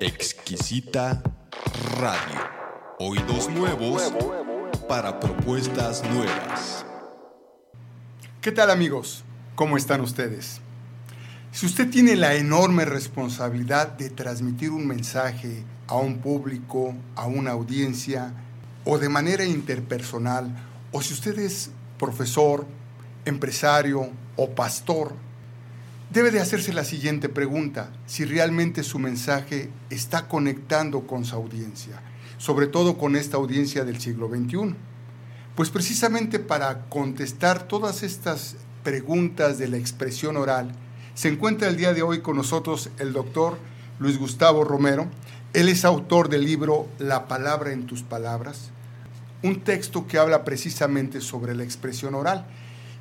Exquisita 0.00 1.22
Radio. 2.00 2.40
Oídos 2.98 3.48
nuevos 3.50 4.12
para 4.88 5.20
propuestas 5.20 6.02
nuevas. 6.10 6.84
¿Qué 8.40 8.50
tal 8.50 8.72
amigos? 8.72 9.22
¿Cómo 9.54 9.76
están 9.76 10.00
ustedes? 10.00 10.60
Si 11.52 11.66
usted 11.66 11.88
tiene 11.88 12.16
la 12.16 12.34
enorme 12.34 12.84
responsabilidad 12.84 13.92
de 13.92 14.10
transmitir 14.10 14.72
un 14.72 14.88
mensaje 14.88 15.62
a 15.86 15.94
un 15.94 16.18
público, 16.18 16.92
a 17.14 17.26
una 17.26 17.52
audiencia, 17.52 18.32
o 18.84 18.98
de 18.98 19.08
manera 19.08 19.44
interpersonal, 19.44 20.52
o 20.90 21.00
si 21.00 21.14
usted 21.14 21.38
es 21.38 21.70
profesor, 21.96 22.66
empresario 23.24 24.10
o 24.34 24.50
pastor, 24.50 25.14
debe 26.12 26.32
de 26.32 26.40
hacerse 26.40 26.72
la 26.72 26.84
siguiente 26.84 27.28
pregunta, 27.28 27.90
si 28.06 28.24
realmente 28.24 28.82
su 28.82 28.98
mensaje 28.98 29.70
está 29.90 30.26
conectando 30.26 31.06
con 31.06 31.24
su 31.24 31.36
audiencia, 31.36 32.02
sobre 32.36 32.66
todo 32.66 32.98
con 32.98 33.14
esta 33.14 33.36
audiencia 33.36 33.84
del 33.84 34.00
siglo 34.00 34.28
XXI. 34.28 34.74
Pues 35.54 35.70
precisamente 35.70 36.38
para 36.38 36.86
contestar 36.88 37.68
todas 37.68 38.02
estas 38.02 38.56
preguntas 38.82 39.58
de 39.58 39.68
la 39.68 39.76
expresión 39.76 40.36
oral, 40.36 40.72
se 41.14 41.28
encuentra 41.28 41.68
el 41.68 41.76
día 41.76 41.92
de 41.92 42.02
hoy 42.02 42.20
con 42.20 42.36
nosotros 42.36 42.90
el 42.98 43.12
doctor 43.12 43.58
Luis 43.98 44.18
Gustavo 44.18 44.64
Romero. 44.64 45.06
Él 45.52 45.68
es 45.68 45.84
autor 45.84 46.28
del 46.28 46.44
libro 46.44 46.88
La 46.98 47.28
palabra 47.28 47.72
en 47.72 47.86
tus 47.86 48.02
palabras, 48.02 48.70
un 49.42 49.60
texto 49.60 50.06
que 50.06 50.18
habla 50.18 50.44
precisamente 50.44 51.20
sobre 51.20 51.54
la 51.54 51.62
expresión 51.62 52.14
oral. 52.14 52.46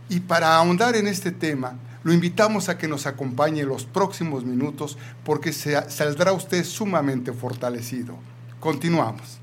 Y 0.09 0.21
para 0.21 0.55
ahondar 0.55 0.95
en 0.95 1.07
este 1.07 1.31
tema, 1.31 1.77
lo 2.03 2.13
invitamos 2.13 2.69
a 2.69 2.77
que 2.77 2.87
nos 2.87 3.05
acompañe 3.05 3.63
los 3.63 3.85
próximos 3.85 4.45
minutos 4.45 4.97
porque 5.23 5.51
saldrá 5.51 6.31
usted 6.33 6.63
sumamente 6.63 7.33
fortalecido. 7.33 8.17
Continuamos. 8.59 9.39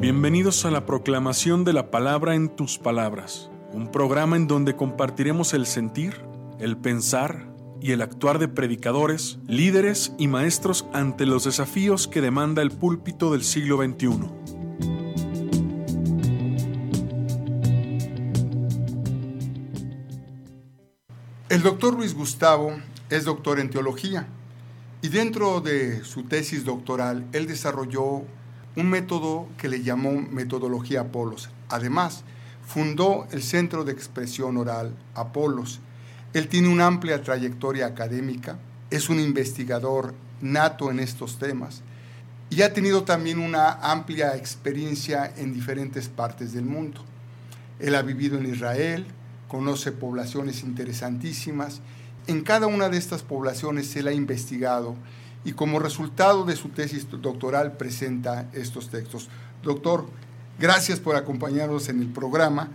Bienvenidos 0.00 0.64
a 0.64 0.70
la 0.70 0.86
proclamación 0.86 1.64
de 1.64 1.72
la 1.72 1.90
palabra 1.90 2.36
en 2.36 2.48
tus 2.48 2.78
palabras, 2.78 3.50
un 3.72 3.90
programa 3.90 4.36
en 4.36 4.46
donde 4.46 4.76
compartiremos 4.76 5.54
el 5.54 5.66
sentir, 5.66 6.22
el 6.60 6.76
pensar, 6.76 7.48
y 7.80 7.92
el 7.92 8.02
actuar 8.02 8.38
de 8.38 8.48
predicadores, 8.48 9.38
líderes 9.46 10.12
y 10.18 10.28
maestros 10.28 10.86
ante 10.92 11.26
los 11.26 11.44
desafíos 11.44 12.08
que 12.08 12.20
demanda 12.20 12.62
el 12.62 12.70
púlpito 12.70 13.32
del 13.32 13.44
siglo 13.44 13.76
XXI. 13.76 14.48
El 21.48 21.62
doctor 21.62 21.94
Luis 21.94 22.14
Gustavo 22.14 22.72
es 23.10 23.24
doctor 23.24 23.58
en 23.58 23.70
teología 23.70 24.28
y 25.00 25.08
dentro 25.08 25.60
de 25.60 26.04
su 26.04 26.24
tesis 26.24 26.64
doctoral 26.64 27.26
él 27.32 27.46
desarrolló 27.46 28.24
un 28.76 28.90
método 28.90 29.48
que 29.56 29.68
le 29.68 29.82
llamó 29.82 30.12
metodología 30.12 31.00
Apolos. 31.00 31.50
Además, 31.68 32.24
fundó 32.62 33.26
el 33.32 33.42
Centro 33.42 33.84
de 33.84 33.92
Expresión 33.92 34.56
Oral 34.56 34.94
Apolos, 35.14 35.80
él 36.38 36.48
tiene 36.48 36.68
una 36.68 36.86
amplia 36.86 37.22
trayectoria 37.22 37.86
académica, 37.86 38.58
es 38.90 39.08
un 39.08 39.20
investigador 39.20 40.14
nato 40.40 40.90
en 40.90 41.00
estos 41.00 41.38
temas 41.38 41.82
y 42.50 42.62
ha 42.62 42.72
tenido 42.72 43.04
también 43.04 43.38
una 43.38 43.72
amplia 43.72 44.36
experiencia 44.36 45.32
en 45.36 45.52
diferentes 45.52 46.08
partes 46.08 46.52
del 46.52 46.64
mundo. 46.64 47.00
Él 47.78 47.94
ha 47.94 48.02
vivido 48.02 48.38
en 48.38 48.46
Israel, 48.46 49.06
conoce 49.48 49.92
poblaciones 49.92 50.62
interesantísimas. 50.62 51.80
En 52.26 52.42
cada 52.42 52.66
una 52.66 52.88
de 52.88 52.98
estas 52.98 53.22
poblaciones 53.22 53.94
él 53.96 54.08
ha 54.08 54.12
investigado 54.12 54.96
y 55.44 55.52
como 55.52 55.78
resultado 55.78 56.44
de 56.44 56.56
su 56.56 56.70
tesis 56.70 57.06
doctoral 57.10 57.76
presenta 57.76 58.48
estos 58.52 58.90
textos. 58.90 59.28
Doctor, 59.62 60.06
gracias 60.58 61.00
por 61.00 61.16
acompañarnos 61.16 61.88
en 61.88 62.00
el 62.00 62.08
programa 62.08 62.70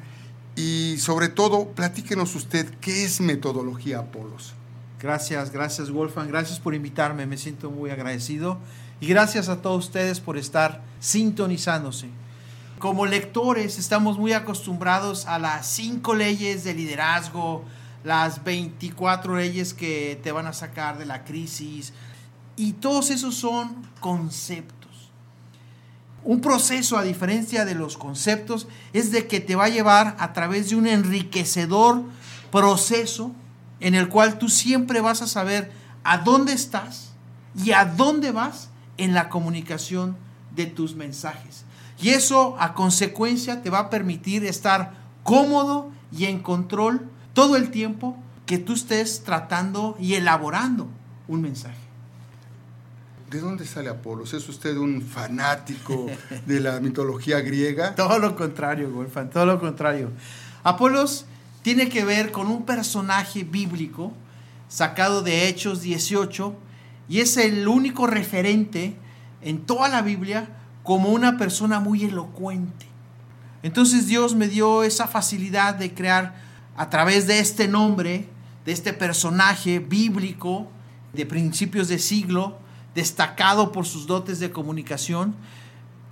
y 0.55 0.97
sobre 0.99 1.29
todo, 1.29 1.69
platíquenos 1.69 2.35
usted 2.35 2.73
qué 2.79 3.03
es 3.03 3.19
metodología 3.19 3.99
Apolos. 3.99 4.53
Gracias, 4.99 5.51
gracias 5.51 5.91
Wolfgang, 5.91 6.27
gracias 6.27 6.59
por 6.59 6.75
invitarme, 6.75 7.25
me 7.25 7.37
siento 7.37 7.69
muy 7.69 7.89
agradecido 7.89 8.57
y 9.01 9.07
gracias 9.07 9.49
a 9.49 9.61
todos 9.61 9.85
ustedes 9.85 10.19
por 10.19 10.37
estar 10.37 10.81
sintonizándose. 10.99 12.07
Como 12.79 13.05
lectores 13.05 13.79
estamos 13.79 14.17
muy 14.17 14.33
acostumbrados 14.33 15.25
a 15.25 15.39
las 15.39 15.67
cinco 15.67 16.15
leyes 16.15 16.63
de 16.63 16.73
liderazgo, 16.73 17.65
las 18.03 18.43
24 18.43 19.35
leyes 19.37 19.73
que 19.73 20.19
te 20.23 20.31
van 20.31 20.47
a 20.47 20.53
sacar 20.53 20.97
de 20.97 21.05
la 21.05 21.23
crisis 21.23 21.93
y 22.55 22.73
todos 22.73 23.09
esos 23.09 23.35
son 23.35 23.75
conceptos 23.99 24.82
un 26.23 26.41
proceso, 26.41 26.97
a 26.97 27.03
diferencia 27.03 27.65
de 27.65 27.75
los 27.75 27.97
conceptos, 27.97 28.67
es 28.93 29.11
de 29.11 29.27
que 29.27 29.39
te 29.39 29.55
va 29.55 29.65
a 29.65 29.69
llevar 29.69 30.15
a 30.19 30.33
través 30.33 30.69
de 30.69 30.75
un 30.75 30.87
enriquecedor 30.87 32.03
proceso 32.51 33.31
en 33.79 33.95
el 33.95 34.07
cual 34.07 34.37
tú 34.37 34.47
siempre 34.47 35.01
vas 35.01 35.21
a 35.21 35.27
saber 35.27 35.71
a 36.03 36.19
dónde 36.19 36.53
estás 36.53 37.11
y 37.55 37.71
a 37.71 37.85
dónde 37.85 38.31
vas 38.31 38.69
en 38.97 39.13
la 39.13 39.29
comunicación 39.29 40.15
de 40.55 40.65
tus 40.65 40.95
mensajes. 40.95 41.65
Y 41.99 42.09
eso 42.09 42.55
a 42.59 42.73
consecuencia 42.73 43.61
te 43.61 43.69
va 43.69 43.79
a 43.79 43.89
permitir 43.89 44.45
estar 44.45 44.93
cómodo 45.23 45.91
y 46.11 46.25
en 46.25 46.39
control 46.39 47.09
todo 47.33 47.55
el 47.55 47.71
tiempo 47.71 48.17
que 48.45 48.57
tú 48.57 48.73
estés 48.73 49.23
tratando 49.23 49.97
y 49.99 50.15
elaborando 50.15 50.87
un 51.27 51.41
mensaje. 51.41 51.82
¿De 53.33 53.39
dónde 53.41 53.65
sale 53.65 53.89
Apolos? 53.89 54.31
¿Es 54.35 54.47
usted 54.47 54.77
un 54.77 55.01
fanático 55.01 56.05
de 56.45 56.59
la 56.59 56.79
mitología 56.79 57.41
griega? 57.41 57.95
Todo 57.95 58.19
lo 58.19 58.35
contrario, 58.35 58.91
Wolfgang, 58.91 59.31
todo 59.31 59.47
lo 59.47 59.59
contrario. 59.59 60.11
Apolos 60.63 61.25
tiene 61.63 61.89
que 61.89 62.05
ver 62.05 62.31
con 62.31 62.45
un 62.45 62.63
personaje 62.63 63.43
bíblico 63.43 64.13
sacado 64.69 65.23
de 65.23 65.47
Hechos 65.47 65.81
18 65.81 66.55
y 67.09 67.21
es 67.21 67.35
el 67.37 67.67
único 67.67 68.05
referente 68.05 68.93
en 69.41 69.65
toda 69.65 69.89
la 69.89 70.03
Biblia 70.03 70.49
como 70.83 71.09
una 71.09 71.39
persona 71.39 71.79
muy 71.79 72.03
elocuente. 72.03 72.85
Entonces 73.63 74.05
Dios 74.05 74.35
me 74.35 74.47
dio 74.47 74.83
esa 74.83 75.07
facilidad 75.07 75.73
de 75.73 75.91
crear 75.91 76.35
a 76.77 76.91
través 76.91 77.25
de 77.25 77.39
este 77.39 77.67
nombre, 77.67 78.29
de 78.63 78.71
este 78.73 78.93
personaje 78.93 79.79
bíblico 79.79 80.67
de 81.13 81.25
principios 81.25 81.87
de 81.87 81.97
siglo, 81.97 82.61
destacado 82.95 83.71
por 83.71 83.85
sus 83.85 84.07
dotes 84.07 84.39
de 84.39 84.51
comunicación, 84.51 85.35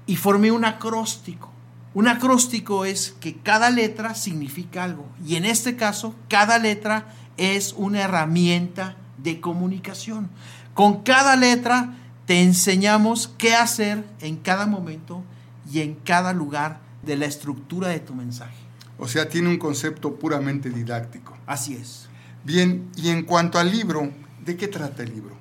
y 0.05 0.15
formé 0.15 0.51
un 0.51 0.65
acróstico. 0.65 1.51
Un 1.93 2.07
acróstico 2.07 2.85
es 2.85 3.15
que 3.19 3.35
cada 3.35 3.69
letra 3.69 4.15
significa 4.15 4.83
algo, 4.83 5.05
y 5.25 5.35
en 5.35 5.45
este 5.45 5.75
caso, 5.75 6.15
cada 6.27 6.57
letra 6.57 7.13
es 7.37 7.73
una 7.77 8.01
herramienta 8.01 8.95
de 9.17 9.39
comunicación. 9.41 10.29
Con 10.73 11.03
cada 11.03 11.35
letra 11.35 11.95
te 12.25 12.41
enseñamos 12.41 13.27
qué 13.37 13.55
hacer 13.55 14.05
en 14.21 14.37
cada 14.37 14.67
momento 14.67 15.23
y 15.71 15.81
en 15.81 15.95
cada 15.95 16.33
lugar 16.33 16.79
de 17.03 17.17
la 17.17 17.25
estructura 17.25 17.89
de 17.89 17.99
tu 17.99 18.13
mensaje. 18.13 18.55
O 18.97 19.07
sea, 19.07 19.27
tiene 19.27 19.49
un 19.49 19.57
concepto 19.57 20.15
puramente 20.15 20.69
didáctico. 20.69 21.35
Así 21.45 21.73
es. 21.73 22.07
Bien, 22.43 22.89
y 22.95 23.09
en 23.09 23.23
cuanto 23.23 23.59
al 23.59 23.71
libro, 23.71 24.11
¿de 24.45 24.55
qué 24.55 24.67
trata 24.67 25.03
el 25.03 25.13
libro? 25.13 25.35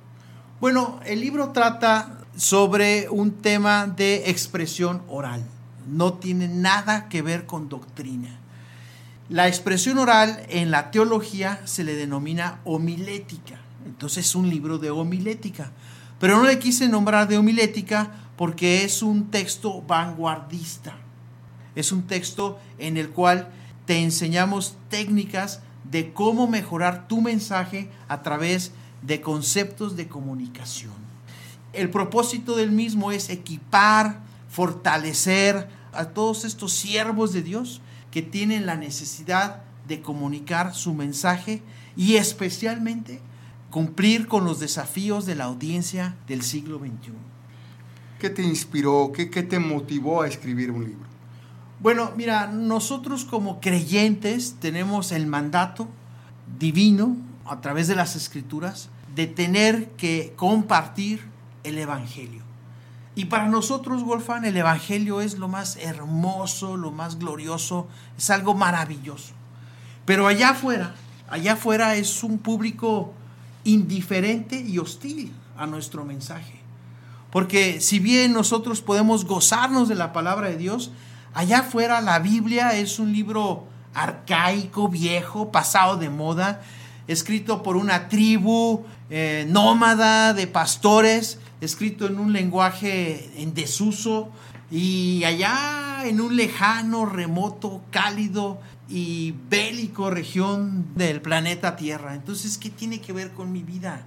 Bueno, 0.61 0.99
el 1.07 1.21
libro 1.21 1.49
trata 1.49 2.19
sobre 2.37 3.09
un 3.09 3.31
tema 3.31 3.87
de 3.87 4.29
expresión 4.29 5.01
oral. 5.07 5.43
No 5.87 6.13
tiene 6.13 6.47
nada 6.47 7.09
que 7.09 7.23
ver 7.23 7.47
con 7.47 7.67
doctrina. 7.67 8.29
La 9.27 9.47
expresión 9.47 9.97
oral 9.97 10.45
en 10.49 10.69
la 10.69 10.91
teología 10.91 11.63
se 11.65 11.83
le 11.83 11.95
denomina 11.95 12.59
homilética. 12.63 13.59
Entonces 13.87 14.27
es 14.27 14.35
un 14.35 14.51
libro 14.51 14.77
de 14.77 14.91
homilética. 14.91 15.71
Pero 16.19 16.37
no 16.37 16.43
le 16.43 16.59
quise 16.59 16.87
nombrar 16.87 17.27
de 17.27 17.39
homilética 17.39 18.11
porque 18.37 18.83
es 18.83 19.01
un 19.01 19.31
texto 19.31 19.81
vanguardista. 19.81 20.95
Es 21.73 21.91
un 21.91 22.03
texto 22.03 22.59
en 22.77 22.97
el 22.97 23.09
cual 23.09 23.49
te 23.87 23.97
enseñamos 23.97 24.77
técnicas 24.89 25.61
de 25.89 26.13
cómo 26.13 26.45
mejorar 26.45 27.07
tu 27.07 27.19
mensaje 27.19 27.89
a 28.07 28.21
través 28.21 28.73
de 28.73 28.80
de 29.01 29.21
conceptos 29.21 29.95
de 29.95 30.07
comunicación. 30.07 30.93
El 31.73 31.89
propósito 31.89 32.55
del 32.55 32.71
mismo 32.71 33.11
es 33.11 33.29
equipar, 33.29 34.19
fortalecer 34.49 35.69
a 35.93 36.05
todos 36.05 36.45
estos 36.45 36.73
siervos 36.73 37.33
de 37.33 37.41
Dios 37.41 37.81
que 38.11 38.21
tienen 38.21 38.65
la 38.65 38.75
necesidad 38.75 39.63
de 39.87 40.01
comunicar 40.01 40.75
su 40.75 40.93
mensaje 40.93 41.61
y 41.95 42.15
especialmente 42.15 43.21
cumplir 43.69 44.27
con 44.27 44.43
los 44.43 44.59
desafíos 44.59 45.25
de 45.25 45.35
la 45.35 45.45
audiencia 45.45 46.15
del 46.27 46.41
siglo 46.41 46.77
XXI. 46.77 47.13
¿Qué 48.19 48.29
te 48.29 48.43
inspiró? 48.43 49.11
¿Qué, 49.15 49.29
qué 49.29 49.43
te 49.43 49.59
motivó 49.59 50.21
a 50.21 50.27
escribir 50.27 50.71
un 50.71 50.83
libro? 50.83 51.05
Bueno, 51.79 52.11
mira, 52.15 52.47
nosotros 52.47 53.25
como 53.25 53.59
creyentes 53.59 54.57
tenemos 54.59 55.11
el 55.11 55.25
mandato 55.25 55.87
divino 56.59 57.15
a 57.45 57.61
través 57.61 57.87
de 57.87 57.95
las 57.95 58.15
escrituras 58.15 58.89
de 59.15 59.27
tener 59.27 59.89
que 59.91 60.33
compartir 60.35 61.21
el 61.63 61.77
Evangelio. 61.77 62.43
Y 63.13 63.25
para 63.25 63.47
nosotros, 63.47 64.03
Wolfan, 64.03 64.45
el 64.45 64.55
Evangelio 64.55 65.21
es 65.21 65.37
lo 65.37 65.47
más 65.47 65.75
hermoso, 65.75 66.77
lo 66.77 66.91
más 66.91 67.19
glorioso, 67.19 67.87
es 68.17 68.29
algo 68.29 68.53
maravilloso. 68.53 69.33
Pero 70.05 70.27
allá 70.27 70.51
afuera, 70.51 70.95
allá 71.29 71.53
afuera 71.53 71.95
es 71.95 72.23
un 72.23 72.37
público 72.37 73.13
indiferente 73.63 74.59
y 74.59 74.77
hostil 74.79 75.33
a 75.57 75.67
nuestro 75.67 76.05
mensaje. 76.05 76.61
Porque 77.31 77.81
si 77.81 77.99
bien 77.99 78.33
nosotros 78.33 78.81
podemos 78.81 79.25
gozarnos 79.25 79.87
de 79.87 79.95
la 79.95 80.13
palabra 80.13 80.49
de 80.49 80.57
Dios, 80.57 80.91
allá 81.33 81.59
afuera 81.59 82.01
la 82.01 82.19
Biblia 82.19 82.77
es 82.77 82.97
un 82.99 83.11
libro 83.11 83.67
arcaico, 83.93 84.87
viejo, 84.87 85.51
pasado 85.51 85.97
de 85.97 86.09
moda, 86.09 86.61
escrito 87.07 87.63
por 87.63 87.75
una 87.75 88.07
tribu 88.07 88.83
eh, 89.09 89.45
nómada 89.49 90.33
de 90.33 90.47
pastores, 90.47 91.39
escrito 91.59 92.07
en 92.07 92.19
un 92.19 92.33
lenguaje 92.33 93.29
en 93.41 93.53
desuso 93.53 94.29
y 94.71 95.23
allá 95.25 96.03
en 96.05 96.21
un 96.21 96.35
lejano, 96.35 97.05
remoto, 97.05 97.81
cálido 97.91 98.59
y 98.89 99.35
bélico 99.49 100.09
región 100.09 100.87
del 100.95 101.21
planeta 101.21 101.75
Tierra. 101.75 102.15
Entonces, 102.15 102.57
¿qué 102.57 102.69
tiene 102.69 103.01
que 103.01 103.13
ver 103.13 103.31
con 103.31 103.51
mi 103.51 103.63
vida? 103.63 104.05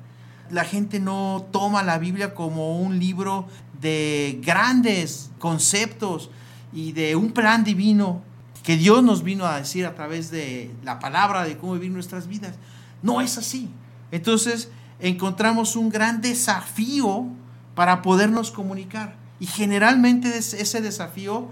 La 0.50 0.64
gente 0.64 1.00
no 1.00 1.46
toma 1.52 1.82
la 1.82 1.98
Biblia 1.98 2.34
como 2.34 2.78
un 2.78 2.98
libro 2.98 3.46
de 3.80 4.40
grandes 4.42 5.30
conceptos 5.38 6.30
y 6.72 6.92
de 6.92 7.16
un 7.16 7.32
plan 7.32 7.64
divino 7.64 8.22
que 8.62 8.76
Dios 8.76 9.02
nos 9.02 9.22
vino 9.22 9.46
a 9.46 9.58
decir 9.58 9.86
a 9.86 9.94
través 9.94 10.30
de 10.30 10.70
la 10.82 10.98
palabra 10.98 11.44
de 11.44 11.56
cómo 11.56 11.74
vivir 11.74 11.90
nuestras 11.90 12.26
vidas. 12.26 12.56
No 13.04 13.20
es 13.20 13.38
así. 13.38 13.70
Entonces 14.10 14.70
encontramos 14.98 15.76
un 15.76 15.90
gran 15.90 16.20
desafío 16.22 17.26
para 17.74 18.02
podernos 18.02 18.50
comunicar. 18.50 19.14
Y 19.38 19.46
generalmente 19.46 20.36
ese 20.38 20.80
desafío 20.80 21.50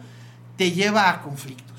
te 0.56 0.72
lleva 0.72 1.10
a 1.10 1.20
conflictos. 1.20 1.72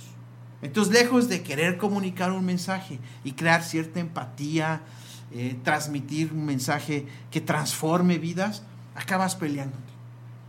Entonces, 0.61 0.93
lejos 0.93 1.27
de 1.27 1.41
querer 1.41 1.77
comunicar 1.77 2.31
un 2.31 2.45
mensaje 2.45 2.99
y 3.23 3.33
crear 3.33 3.63
cierta 3.63 3.99
empatía, 3.99 4.81
eh, 5.31 5.57
transmitir 5.63 6.31
un 6.31 6.45
mensaje 6.45 7.07
que 7.31 7.41
transforme 7.41 8.17
vidas, 8.17 8.61
acabas 8.95 9.35
peleándote. 9.35 9.81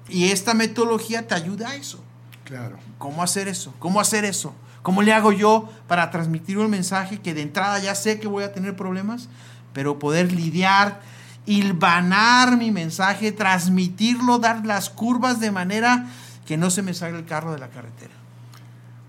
Y 0.08 0.26
esta 0.26 0.54
metodología 0.54 1.26
te 1.26 1.34
ayuda 1.34 1.70
a 1.70 1.76
eso. 1.76 2.04
Claro. 2.44 2.78
¿Cómo 2.98 3.22
hacer 3.22 3.48
eso? 3.48 3.74
¿Cómo 3.78 4.00
hacer 4.00 4.24
eso? 4.24 4.54
¿Cómo 4.84 5.00
le 5.00 5.14
hago 5.14 5.32
yo 5.32 5.70
para 5.88 6.10
transmitir 6.10 6.58
un 6.58 6.68
mensaje 6.68 7.18
que 7.18 7.32
de 7.32 7.40
entrada 7.40 7.78
ya 7.78 7.94
sé 7.94 8.20
que 8.20 8.28
voy 8.28 8.44
a 8.44 8.52
tener 8.52 8.76
problemas, 8.76 9.30
pero 9.72 9.98
poder 9.98 10.30
lidiar, 10.30 11.00
hilvanar 11.46 12.58
mi 12.58 12.70
mensaje, 12.70 13.32
transmitirlo, 13.32 14.38
dar 14.38 14.66
las 14.66 14.90
curvas 14.90 15.40
de 15.40 15.50
manera 15.50 16.04
que 16.44 16.58
no 16.58 16.68
se 16.68 16.82
me 16.82 16.92
salga 16.92 17.16
el 17.16 17.24
carro 17.24 17.50
de 17.54 17.60
la 17.60 17.68
carretera? 17.68 18.12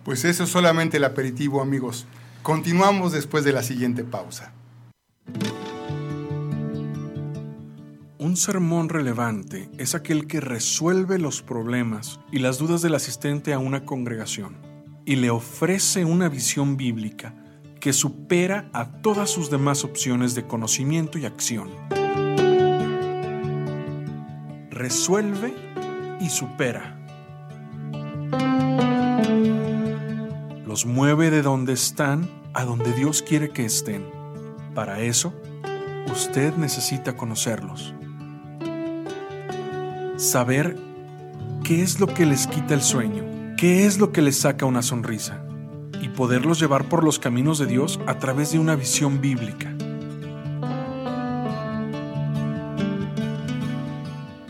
Pues 0.05 0.23
eso 0.23 0.45
es 0.45 0.49
solamente 0.49 0.95
el 0.95 1.03
aperitivo, 1.03 1.61
amigos. 1.61 2.05
Continuamos 2.41 3.11
después 3.11 3.43
de 3.43 3.51
la 3.51 3.61
siguiente 3.61 4.05
pausa. 4.05 4.53
Un 8.17 8.37
sermón 8.37 8.87
relevante 8.87 9.69
es 9.77 9.93
aquel 9.93 10.25
que 10.25 10.39
resuelve 10.39 11.19
los 11.19 11.41
problemas 11.41 12.21
y 12.31 12.39
las 12.39 12.59
dudas 12.59 12.81
del 12.81 12.95
asistente 12.95 13.53
a 13.53 13.59
una 13.59 13.83
congregación 13.83 14.73
y 15.05 15.15
le 15.17 15.29
ofrece 15.29 16.03
una 16.03 16.27
visión 16.29 16.77
bíblica 16.77 17.33
que 17.79 17.93
supera 17.93 18.69
a 18.73 18.91
todas 19.01 19.29
sus 19.29 19.51
demás 19.51 19.83
opciones 19.83 20.33
de 20.33 20.47
conocimiento 20.47 21.19
y 21.19 21.25
acción. 21.25 21.69
Resuelve 24.71 25.53
y 26.19 26.29
supera. 26.29 26.99
Los 30.65 30.87
mueve 30.87 31.29
de 31.29 31.43
donde 31.43 31.73
están 31.73 32.27
a 32.53 32.65
donde 32.65 32.91
Dios 32.93 33.21
quiere 33.21 33.49
que 33.49 33.65
estén. 33.65 34.03
Para 34.73 35.01
eso, 35.01 35.33
usted 36.11 36.55
necesita 36.55 37.15
conocerlos. 37.15 37.93
Saber 40.17 40.75
qué 41.63 41.83
es 41.83 41.99
lo 41.99 42.07
que 42.07 42.25
les 42.25 42.47
quita 42.47 42.73
el 42.73 42.81
sueño 42.81 43.34
¿Qué 43.57 43.85
es 43.85 43.99
lo 43.99 44.11
que 44.11 44.21
les 44.21 44.37
saca 44.41 44.65
una 44.65 44.81
sonrisa? 44.81 45.41
Y 46.01 46.09
poderlos 46.09 46.59
llevar 46.59 46.89
por 46.89 47.05
los 47.05 47.19
caminos 47.19 47.57
de 47.57 47.65
Dios 47.65 48.01
a 48.05 48.19
través 48.19 48.51
de 48.51 48.59
una 48.59 48.75
visión 48.75 49.21
bíblica. 49.21 49.73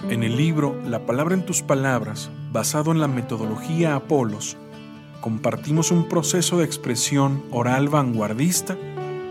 En 0.10 0.24
el 0.24 0.36
libro 0.36 0.82
La 0.88 1.06
palabra 1.06 1.36
en 1.36 1.46
tus 1.46 1.62
palabras, 1.62 2.32
basado 2.52 2.92
en 2.92 3.00
la 3.00 3.08
metodología 3.08 3.94
Apolos, 3.94 4.58
compartimos 5.22 5.92
un 5.92 6.10
proceso 6.10 6.58
de 6.58 6.66
expresión 6.66 7.44
oral 7.52 7.90
vanguardista 7.90 8.76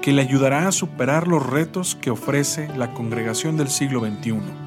que 0.03 0.13
le 0.13 0.23
ayudará 0.23 0.69
a 0.69 0.73
superar 0.73 1.27
los 1.27 1.45
retos 1.45 1.97
que 1.97 2.11
ofrece 2.11 2.69
la 2.77 2.95
congregación 2.95 3.57
del 3.57 3.69
siglo 3.69 3.99
XXI. 3.99 4.64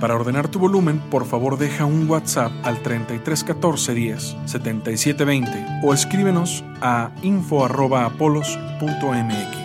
Para 0.00 0.14
ordenar 0.14 0.48
tu 0.48 0.58
volumen, 0.58 1.00
por 1.10 1.24
favor 1.24 1.56
deja 1.56 1.86
un 1.86 2.10
WhatsApp 2.10 2.52
al 2.64 2.82
3314 2.82 3.94
10 3.94 4.36
7720 4.44 5.80
o 5.82 5.94
escríbenos 5.94 6.62
a 6.82 7.12
info.apolos.mx. 7.22 9.56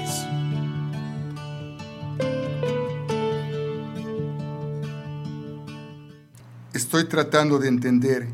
Estoy 6.74 7.10
tratando 7.10 7.60
de 7.60 7.68
entender 7.68 8.30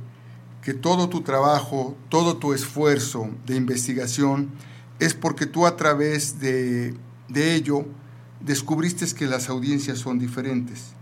que 0.62 0.76
todo 0.76 1.10
tu 1.10 1.22
trabajo, 1.22 1.98
todo 2.10 2.38
tu 2.38 2.54
esfuerzo 2.54 3.28
de 3.48 3.56
investigación 3.56 4.52
es 5.00 5.16
porque 5.16 5.48
tú 5.48 5.66
a 5.66 5.76
través 5.76 6.40
de, 6.40 6.94
de 7.28 7.56
ello 7.56 7.88
descubriste 8.40 9.08
que 9.16 9.26
las 9.26 9.50
audiencias 9.50 9.98
son 9.98 10.20
diferentes 10.20 10.97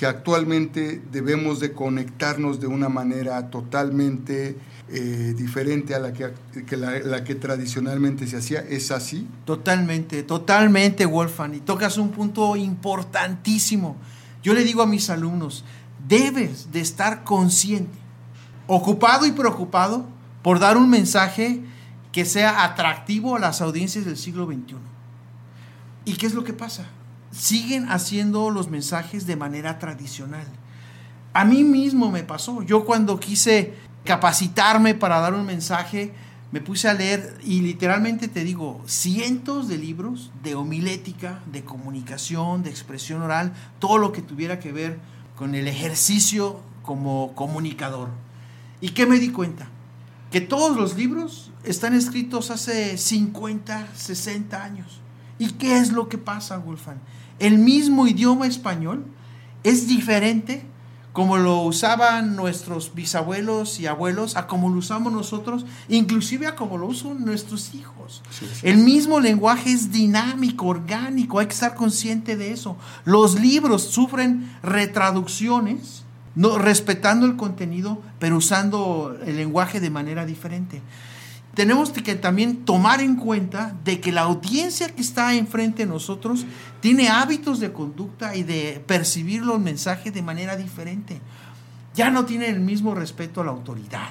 que 0.00 0.06
actualmente 0.06 1.02
debemos 1.12 1.60
de 1.60 1.74
conectarnos 1.74 2.58
de 2.58 2.66
una 2.66 2.88
manera 2.88 3.50
totalmente 3.50 4.56
eh, 4.88 5.34
diferente 5.36 5.94
a 5.94 5.98
la 5.98 6.14
que, 6.14 6.32
la, 6.78 7.22
que 7.22 7.34
tradicionalmente 7.34 8.26
se 8.26 8.38
hacía. 8.38 8.60
¿Es 8.60 8.92
así? 8.92 9.28
Totalmente, 9.44 10.22
totalmente, 10.22 11.04
Wolfgang. 11.04 11.52
Y 11.52 11.60
tocas 11.60 11.98
un 11.98 12.12
punto 12.12 12.56
importantísimo. 12.56 13.98
Yo 14.42 14.54
le 14.54 14.64
digo 14.64 14.80
a 14.80 14.86
mis 14.86 15.10
alumnos, 15.10 15.66
debes 16.08 16.72
de 16.72 16.80
estar 16.80 17.22
consciente, 17.22 17.98
ocupado 18.68 19.26
y 19.26 19.32
preocupado 19.32 20.06
por 20.40 20.60
dar 20.60 20.78
un 20.78 20.88
mensaje 20.88 21.60
que 22.10 22.24
sea 22.24 22.64
atractivo 22.64 23.36
a 23.36 23.38
las 23.38 23.60
audiencias 23.60 24.06
del 24.06 24.16
siglo 24.16 24.46
XXI. 24.46 24.76
¿Y 26.06 26.14
qué 26.14 26.24
es 26.24 26.32
lo 26.32 26.42
que 26.42 26.54
pasa? 26.54 26.86
Siguen 27.30 27.90
haciendo 27.90 28.50
los 28.50 28.68
mensajes 28.68 29.26
de 29.26 29.36
manera 29.36 29.78
tradicional. 29.78 30.46
A 31.32 31.44
mí 31.44 31.62
mismo 31.62 32.10
me 32.10 32.24
pasó. 32.24 32.62
Yo 32.62 32.84
cuando 32.84 33.20
quise 33.20 33.74
capacitarme 34.04 34.94
para 34.94 35.20
dar 35.20 35.34
un 35.34 35.46
mensaje, 35.46 36.12
me 36.52 36.60
puse 36.60 36.88
a 36.88 36.94
leer 36.94 37.38
y 37.44 37.60
literalmente 37.60 38.26
te 38.26 38.42
digo, 38.42 38.82
cientos 38.86 39.68
de 39.68 39.78
libros 39.78 40.32
de 40.42 40.56
homilética, 40.56 41.40
de 41.46 41.62
comunicación, 41.62 42.64
de 42.64 42.70
expresión 42.70 43.22
oral, 43.22 43.52
todo 43.78 43.98
lo 43.98 44.10
que 44.10 44.22
tuviera 44.22 44.58
que 44.58 44.72
ver 44.72 44.98
con 45.36 45.54
el 45.54 45.68
ejercicio 45.68 46.60
como 46.82 47.34
comunicador. 47.34 48.08
¿Y 48.80 48.90
qué 48.90 49.06
me 49.06 49.18
di 49.18 49.30
cuenta? 49.30 49.68
Que 50.32 50.40
todos 50.40 50.76
los 50.76 50.96
libros 50.96 51.52
están 51.62 51.94
escritos 51.94 52.50
hace 52.50 52.98
50, 52.98 53.88
60 53.94 54.62
años. 54.62 55.00
¿Y 55.38 55.52
qué 55.52 55.78
es 55.78 55.92
lo 55.92 56.08
que 56.08 56.18
pasa, 56.18 56.58
Wolfgang? 56.58 56.98
El 57.40 57.58
mismo 57.58 58.06
idioma 58.06 58.46
español 58.46 59.04
es 59.64 59.88
diferente 59.88 60.62
como 61.12 61.38
lo 61.38 61.62
usaban 61.62 62.36
nuestros 62.36 62.94
bisabuelos 62.94 63.80
y 63.80 63.86
abuelos, 63.86 64.36
a 64.36 64.46
como 64.46 64.68
lo 64.68 64.76
usamos 64.76 65.12
nosotros, 65.12 65.66
inclusive 65.88 66.46
a 66.46 66.54
como 66.54 66.78
lo 66.78 66.86
usan 66.86 67.24
nuestros 67.24 67.74
hijos. 67.74 68.22
El 68.62 68.78
mismo 68.78 69.18
lenguaje 69.18 69.72
es 69.72 69.90
dinámico, 69.90 70.66
orgánico, 70.66 71.40
hay 71.40 71.46
que 71.46 71.54
estar 71.54 71.74
consciente 71.74 72.36
de 72.36 72.52
eso. 72.52 72.76
Los 73.04 73.40
libros 73.40 73.82
sufren 73.82 74.56
retraducciones, 74.62 76.04
no, 76.36 76.58
respetando 76.58 77.26
el 77.26 77.36
contenido, 77.36 78.00
pero 78.20 78.36
usando 78.36 79.18
el 79.26 79.36
lenguaje 79.36 79.80
de 79.80 79.90
manera 79.90 80.26
diferente 80.26 80.80
tenemos 81.60 81.90
que 81.90 82.14
también 82.14 82.64
tomar 82.64 83.02
en 83.02 83.16
cuenta 83.16 83.76
de 83.84 84.00
que 84.00 84.12
la 84.12 84.22
audiencia 84.22 84.88
que 84.88 85.02
está 85.02 85.34
enfrente 85.34 85.84
de 85.84 85.92
nosotros 85.92 86.46
tiene 86.80 87.10
hábitos 87.10 87.60
de 87.60 87.70
conducta 87.70 88.34
y 88.34 88.44
de 88.44 88.82
percibir 88.86 89.42
los 89.44 89.60
mensajes 89.60 90.14
de 90.14 90.22
manera 90.22 90.56
diferente. 90.56 91.20
ya 91.94 92.10
no 92.10 92.24
tienen 92.24 92.54
el 92.54 92.60
mismo 92.60 92.94
respeto 92.94 93.42
a 93.42 93.44
la 93.44 93.50
autoridad. 93.50 94.08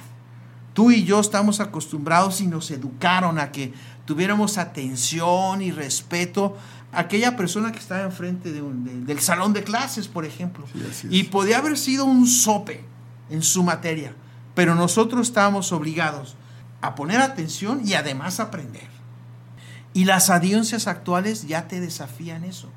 Tú 0.74 0.92
y 0.92 1.02
yo 1.02 1.18
estamos 1.18 1.58
acostumbrados 1.58 2.40
y 2.40 2.46
nos 2.46 2.70
educaron 2.70 3.40
a 3.40 3.50
que 3.50 3.72
tuviéramos 4.04 4.56
atención 4.56 5.60
y 5.60 5.72
respeto 5.72 6.56
a 6.92 7.00
aquella 7.00 7.36
persona 7.36 7.72
que 7.72 7.80
estaba 7.80 8.02
enfrente 8.02 8.52
de 8.52 8.62
del 8.62 9.18
salón 9.18 9.54
de 9.54 9.64
clases, 9.64 10.06
por 10.06 10.24
ejemplo. 10.24 10.66
y 11.10 11.24
podía 11.24 11.58
haber 11.58 11.76
sido 11.76 12.04
un 12.04 12.28
sope 12.28 12.84
en 13.28 13.42
su 13.42 13.64
materia, 13.64 14.14
pero 14.54 14.76
nosotros 14.76 15.26
estábamos 15.26 15.72
obligados 15.72 16.36
a 16.80 16.94
poner 16.94 17.20
atención 17.20 17.82
y 17.84 17.94
además 17.94 18.40
aprender. 18.40 18.88
Y 19.92 20.04
las 20.04 20.30
audiencias 20.30 20.86
actuales 20.86 21.46
ya 21.46 21.68
te 21.68 21.80
desafían 21.80 22.44
eso. 22.44 22.68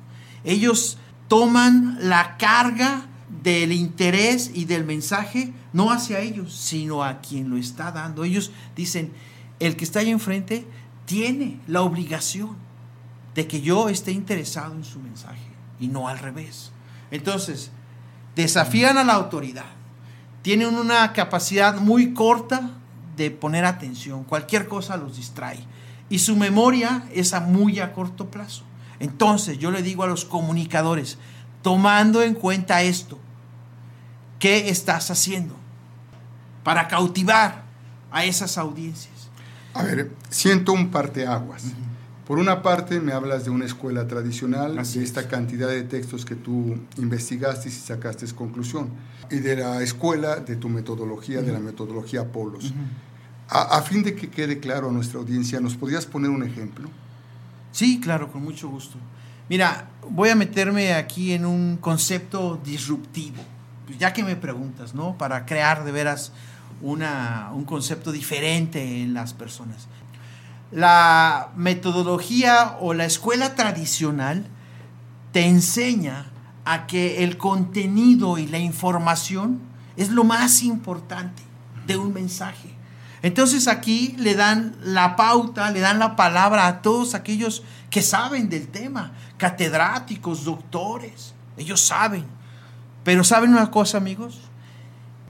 Ellos 0.44 0.98
toman 1.28 1.98
la 2.00 2.36
carga 2.36 3.06
del 3.42 3.72
interés 3.72 4.50
y 4.54 4.64
del 4.64 4.84
mensaje 4.84 5.52
no 5.72 5.90
hacia 5.90 6.20
ellos, 6.20 6.54
sino 6.54 7.02
a 7.02 7.20
quien 7.20 7.50
lo 7.50 7.56
está 7.56 7.92
dando. 7.92 8.24
Ellos 8.24 8.52
dicen, 8.76 9.12
el 9.60 9.76
que 9.76 9.84
está 9.84 10.00
ahí 10.00 10.10
enfrente 10.10 10.66
tiene 11.06 11.60
la 11.66 11.82
obligación 11.82 12.56
de 13.34 13.46
que 13.46 13.60
yo 13.60 13.88
esté 13.88 14.12
interesado 14.12 14.74
en 14.74 14.84
su 14.84 15.00
mensaje 15.00 15.48
y 15.80 15.88
no 15.88 16.08
al 16.08 16.18
revés. 16.18 16.70
Entonces, 17.10 17.70
desafían 18.36 18.98
a 18.98 19.04
la 19.04 19.14
autoridad. 19.14 19.66
Tienen 20.42 20.74
una 20.74 21.12
capacidad 21.12 21.78
muy 21.78 22.12
corta 22.14 22.70
de 23.16 23.30
poner 23.30 23.64
atención. 23.64 24.24
Cualquier 24.24 24.68
cosa 24.68 24.96
los 24.96 25.16
distrae. 25.16 25.64
Y 26.08 26.18
su 26.18 26.36
memoria 26.36 27.04
es 27.12 27.32
a 27.32 27.40
muy 27.40 27.80
a 27.80 27.92
corto 27.92 28.30
plazo. 28.30 28.64
Entonces, 29.00 29.58
yo 29.58 29.70
le 29.70 29.82
digo 29.82 30.04
a 30.04 30.06
los 30.06 30.24
comunicadores, 30.24 31.18
tomando 31.62 32.22
en 32.22 32.34
cuenta 32.34 32.82
esto, 32.82 33.18
¿qué 34.38 34.68
estás 34.68 35.10
haciendo 35.10 35.54
para 36.62 36.88
cautivar 36.88 37.62
a 38.10 38.24
esas 38.24 38.58
audiencias? 38.58 39.30
A 39.72 39.82
ver, 39.82 40.12
siento 40.30 40.72
un 40.72 40.90
parteaguas. 40.90 41.64
Por 42.26 42.38
una 42.38 42.62
parte, 42.62 43.00
me 43.00 43.12
hablas 43.12 43.44
de 43.44 43.50
una 43.50 43.66
escuela 43.66 44.06
tradicional, 44.06 44.76
de 44.76 45.02
esta 45.02 45.28
cantidad 45.28 45.68
de 45.68 45.82
textos 45.82 46.24
que 46.24 46.34
tú 46.34 46.78
investigaste 46.96 47.68
y 47.68 47.72
sacaste 47.72 48.26
conclusión, 48.34 48.88
y 49.30 49.36
de 49.36 49.56
la 49.56 49.82
escuela, 49.82 50.36
de 50.36 50.56
tu 50.56 50.70
metodología, 50.70 51.42
de 51.42 51.52
la 51.52 51.58
metodología 51.58 52.32
Polos. 52.32 52.72
a, 53.48 53.76
a, 53.76 53.82
fin 53.82 54.02
de 54.02 54.14
que 54.14 54.30
quede 54.30 54.58
claro 54.58 54.88
a 54.88 54.92
nuestra 54.92 55.20
audiencia, 55.20 55.60
¿nos 55.60 55.76
podrías 55.76 56.06
poner 56.06 56.30
un 56.30 56.42
ejemplo? 56.42 56.88
Sí, 57.72 58.00
claro, 58.00 58.32
con 58.32 58.42
mucho 58.42 58.70
gusto. 58.70 58.96
Mira, 59.50 59.88
voy 60.08 60.30
a 60.30 60.34
meterme 60.34 60.94
aquí 60.94 61.32
en 61.32 61.44
un 61.44 61.76
concepto 61.76 62.58
disruptivo, 62.64 63.42
pues 63.86 63.98
ya 63.98 64.14
que 64.14 64.24
me 64.24 64.36
preguntas, 64.36 64.94
¿no? 64.94 65.18
Para 65.18 65.44
crear 65.44 65.84
de 65.84 65.92
veras 65.92 66.32
una, 66.80 67.50
un 67.52 67.64
concepto 67.64 68.12
diferente 68.12 69.02
en 69.02 69.12
las 69.12 69.34
personas. 69.34 69.88
La 70.74 71.52
metodología 71.56 72.76
o 72.80 72.94
la 72.94 73.04
escuela 73.04 73.54
tradicional 73.54 74.44
te 75.32 75.46
enseña 75.46 76.26
a 76.64 76.86
que 76.86 77.22
el 77.22 77.38
contenido 77.38 78.38
y 78.38 78.46
la 78.46 78.58
información 78.58 79.60
es 79.96 80.08
lo 80.10 80.24
más 80.24 80.62
importante 80.62 81.42
de 81.86 81.96
un 81.96 82.12
mensaje. 82.12 82.74
Entonces 83.22 83.68
aquí 83.68 84.16
le 84.18 84.34
dan 84.34 84.76
la 84.82 85.16
pauta, 85.16 85.70
le 85.70 85.80
dan 85.80 85.98
la 85.98 86.16
palabra 86.16 86.66
a 86.66 86.82
todos 86.82 87.14
aquellos 87.14 87.62
que 87.88 88.02
saben 88.02 88.50
del 88.50 88.68
tema, 88.68 89.12
catedráticos, 89.38 90.44
doctores, 90.44 91.34
ellos 91.56 91.80
saben. 91.80 92.26
Pero 93.04 93.22
¿saben 93.22 93.50
una 93.50 93.70
cosa, 93.70 93.98
amigos? 93.98 94.40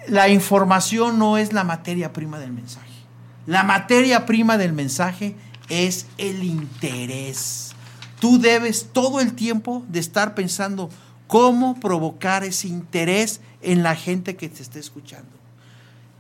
la 0.08 0.28
información 0.28 1.18
no 1.18 1.38
es 1.38 1.52
la 1.52 1.64
materia 1.64 2.12
prima 2.12 2.38
del 2.38 2.52
mensaje. 2.52 2.93
La 3.46 3.62
materia 3.62 4.24
prima 4.24 4.56
del 4.56 4.72
mensaje 4.72 5.36
es 5.68 6.06
el 6.16 6.42
interés. 6.44 7.72
Tú 8.20 8.38
debes 8.38 8.88
todo 8.92 9.20
el 9.20 9.34
tiempo 9.34 9.84
de 9.88 10.00
estar 10.00 10.34
pensando 10.34 10.88
cómo 11.26 11.78
provocar 11.78 12.44
ese 12.44 12.68
interés 12.68 13.40
en 13.60 13.82
la 13.82 13.96
gente 13.96 14.36
que 14.36 14.48
te 14.48 14.62
esté 14.62 14.78
escuchando. 14.78 15.30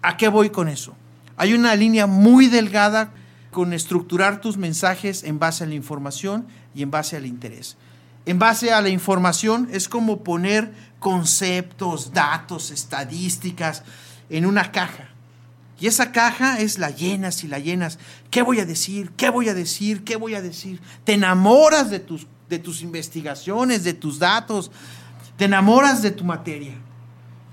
¿A 0.02 0.16
qué 0.16 0.28
voy 0.28 0.50
con 0.50 0.68
eso? 0.68 0.94
Hay 1.36 1.54
una 1.54 1.74
línea 1.76 2.06
muy 2.06 2.48
delgada 2.48 3.12
con 3.50 3.72
estructurar 3.72 4.40
tus 4.40 4.58
mensajes 4.58 5.22
en 5.22 5.38
base 5.38 5.64
a 5.64 5.66
la 5.66 5.74
información 5.74 6.46
y 6.74 6.82
en 6.82 6.90
base 6.90 7.16
al 7.16 7.24
interés. 7.24 7.78
En 8.26 8.38
base 8.38 8.72
a 8.72 8.82
la 8.82 8.88
información 8.90 9.68
es 9.72 9.88
como 9.88 10.22
poner 10.22 10.72
conceptos, 10.98 12.12
datos, 12.12 12.70
estadísticas 12.70 13.82
en 14.28 14.44
una 14.44 14.72
caja. 14.72 15.13
Y 15.80 15.86
esa 15.86 16.12
caja 16.12 16.60
es 16.60 16.78
la 16.78 16.90
llenas 16.90 17.42
y 17.44 17.48
la 17.48 17.58
llenas. 17.58 17.98
¿Qué 18.30 18.42
voy 18.42 18.60
a 18.60 18.64
decir? 18.64 19.10
¿Qué 19.16 19.28
voy 19.30 19.48
a 19.48 19.54
decir? 19.54 20.04
¿Qué 20.04 20.16
voy 20.16 20.34
a 20.34 20.42
decir? 20.42 20.80
Te 21.04 21.14
enamoras 21.14 21.90
de 21.90 22.00
tus, 22.00 22.26
de 22.48 22.58
tus 22.58 22.82
investigaciones, 22.82 23.82
de 23.84 23.94
tus 23.94 24.18
datos, 24.18 24.70
te 25.36 25.46
enamoras 25.46 26.02
de 26.02 26.12
tu 26.12 26.24
materia. 26.24 26.74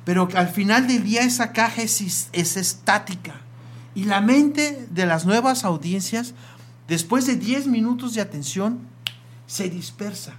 Pero 0.06 0.28
al 0.36 0.50
final 0.50 0.88
del 0.88 1.04
día 1.04 1.22
esa 1.22 1.52
caja 1.52 1.82
es, 1.82 2.30
es 2.32 2.58
estática. 2.58 3.42
Y 3.96 4.06
la 4.06 4.22
mente 4.22 4.88
de 4.90 5.06
las 5.06 5.26
nuevas 5.26 5.64
audiencias, 5.64 6.34
después 6.88 7.26
de 7.26 7.36
10 7.36 7.68
minutos 7.68 8.14
de 8.14 8.22
atención, 8.22 8.80
se 9.48 9.70
dispersa. 9.70 10.34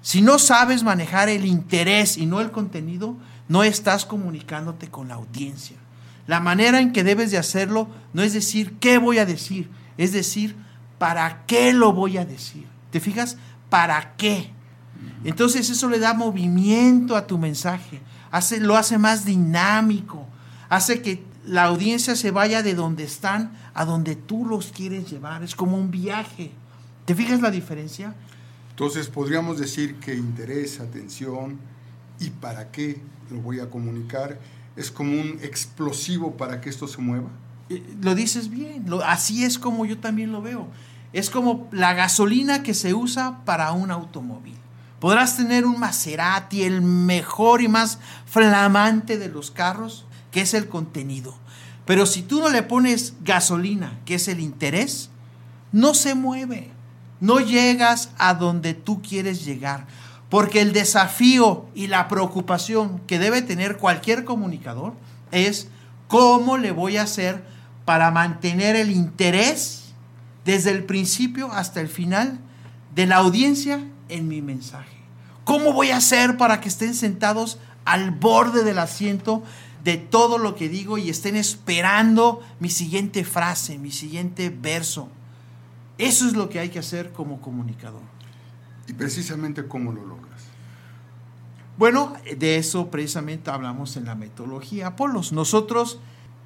Si 0.00 0.22
no 0.22 0.38
sabes 0.38 0.82
manejar 0.82 1.28
el 1.28 1.44
interés 1.44 2.16
y 2.16 2.26
no 2.26 2.40
el 2.40 2.50
contenido, 2.50 3.16
no 3.48 3.64
estás 3.64 4.04
comunicándote 4.04 4.88
con 4.90 5.08
la 5.08 5.14
audiencia. 5.14 5.76
La 6.26 6.40
manera 6.40 6.80
en 6.80 6.92
que 6.92 7.04
debes 7.04 7.30
de 7.30 7.38
hacerlo 7.38 7.88
no 8.12 8.22
es 8.22 8.32
decir 8.32 8.74
qué 8.80 8.98
voy 8.98 9.18
a 9.18 9.26
decir, 9.26 9.70
es 9.98 10.12
decir 10.12 10.56
para 10.98 11.44
qué 11.46 11.72
lo 11.72 11.92
voy 11.92 12.16
a 12.16 12.24
decir. 12.24 12.66
¿Te 12.90 13.00
fijas? 13.00 13.36
¿Para 13.68 14.14
qué? 14.16 14.50
Entonces 15.24 15.68
eso 15.68 15.88
le 15.88 15.98
da 15.98 16.14
movimiento 16.14 17.16
a 17.16 17.26
tu 17.26 17.38
mensaje, 17.38 18.00
hace, 18.30 18.60
lo 18.60 18.76
hace 18.76 18.98
más 18.98 19.24
dinámico, 19.24 20.26
hace 20.68 21.02
que 21.02 21.22
la 21.46 21.64
audiencia 21.64 22.16
se 22.16 22.30
vaya 22.30 22.62
de 22.62 22.74
donde 22.74 23.04
están 23.04 23.52
a 23.74 23.84
donde 23.84 24.16
tú 24.16 24.46
los 24.46 24.72
quieres 24.72 25.10
llevar. 25.10 25.42
Es 25.42 25.54
como 25.54 25.76
un 25.76 25.90
viaje. 25.90 26.52
¿Te 27.04 27.14
fijas 27.14 27.40
la 27.40 27.50
diferencia? 27.50 28.14
Entonces 28.70 29.08
podríamos 29.08 29.58
decir 29.58 29.96
que 29.96 30.14
interés, 30.14 30.80
atención 30.80 31.58
y 32.18 32.30
para 32.30 32.70
qué 32.70 33.00
lo 33.30 33.40
voy 33.40 33.60
a 33.60 33.68
comunicar 33.68 34.38
es 34.76 34.90
como 34.90 35.12
un 35.12 35.38
explosivo 35.42 36.36
para 36.36 36.60
que 36.60 36.70
esto 36.70 36.88
se 36.88 37.00
mueva. 37.00 37.28
Eh, 37.68 37.82
lo 38.02 38.14
dices 38.14 38.50
bien, 38.50 38.86
así 39.04 39.44
es 39.44 39.58
como 39.58 39.86
yo 39.86 39.98
también 39.98 40.32
lo 40.32 40.42
veo. 40.42 40.68
Es 41.12 41.30
como 41.30 41.68
la 41.70 41.94
gasolina 41.94 42.62
que 42.62 42.74
se 42.74 42.94
usa 42.94 43.44
para 43.44 43.72
un 43.72 43.90
automóvil. 43.90 44.56
Podrás 45.00 45.36
tener 45.36 45.64
un 45.64 45.78
Maserati, 45.78 46.62
el 46.62 46.82
mejor 46.82 47.62
y 47.62 47.68
más 47.68 47.98
flamante 48.26 49.18
de 49.18 49.28
los 49.28 49.50
carros, 49.50 50.06
que 50.30 50.40
es 50.40 50.54
el 50.54 50.68
contenido. 50.68 51.36
Pero 51.84 52.06
si 52.06 52.22
tú 52.22 52.40
no 52.40 52.48
le 52.48 52.62
pones 52.62 53.14
gasolina, 53.22 54.00
que 54.06 54.16
es 54.16 54.28
el 54.28 54.40
interés, 54.40 55.10
no 55.72 55.94
se 55.94 56.14
mueve 56.14 56.74
no 57.24 57.40
llegas 57.40 58.10
a 58.18 58.34
donde 58.34 58.74
tú 58.74 59.00
quieres 59.00 59.46
llegar. 59.46 59.86
Porque 60.30 60.60
el 60.60 60.72
desafío 60.72 61.66
y 61.74 61.86
la 61.86 62.08
preocupación 62.08 63.00
que 63.06 63.18
debe 63.18 63.42
tener 63.42 63.76
cualquier 63.76 64.24
comunicador 64.24 64.94
es 65.30 65.68
cómo 66.08 66.56
le 66.58 66.72
voy 66.72 66.96
a 66.96 67.02
hacer 67.02 67.44
para 67.84 68.10
mantener 68.10 68.76
el 68.76 68.90
interés 68.90 69.92
desde 70.44 70.70
el 70.70 70.84
principio 70.84 71.52
hasta 71.52 71.80
el 71.80 71.88
final 71.88 72.38
de 72.94 73.06
la 73.06 73.16
audiencia 73.16 73.84
en 74.08 74.28
mi 74.28 74.42
mensaje. 74.42 74.96
¿Cómo 75.44 75.72
voy 75.72 75.90
a 75.90 75.98
hacer 75.98 76.36
para 76.36 76.60
que 76.60 76.68
estén 76.68 76.94
sentados 76.94 77.58
al 77.84 78.10
borde 78.10 78.64
del 78.64 78.78
asiento 78.78 79.42
de 79.82 79.98
todo 79.98 80.38
lo 80.38 80.54
que 80.54 80.68
digo 80.68 80.96
y 80.96 81.10
estén 81.10 81.36
esperando 81.36 82.40
mi 82.60 82.70
siguiente 82.70 83.24
frase, 83.24 83.78
mi 83.78 83.90
siguiente 83.90 84.50
verso? 84.50 85.08
Eso 85.98 86.26
es 86.26 86.34
lo 86.34 86.48
que 86.48 86.58
hay 86.58 86.70
que 86.70 86.78
hacer 86.78 87.12
como 87.12 87.40
comunicador. 87.40 88.13
¿Y 88.88 88.92
precisamente 88.92 89.66
cómo 89.66 89.92
lo 89.92 90.04
logras? 90.04 90.42
Bueno, 91.76 92.12
de 92.36 92.56
eso 92.56 92.90
precisamente 92.90 93.50
hablamos 93.50 93.96
en 93.96 94.04
la 94.04 94.14
metodología 94.14 94.88
Apolos. 94.88 95.32
Nosotros 95.32 95.98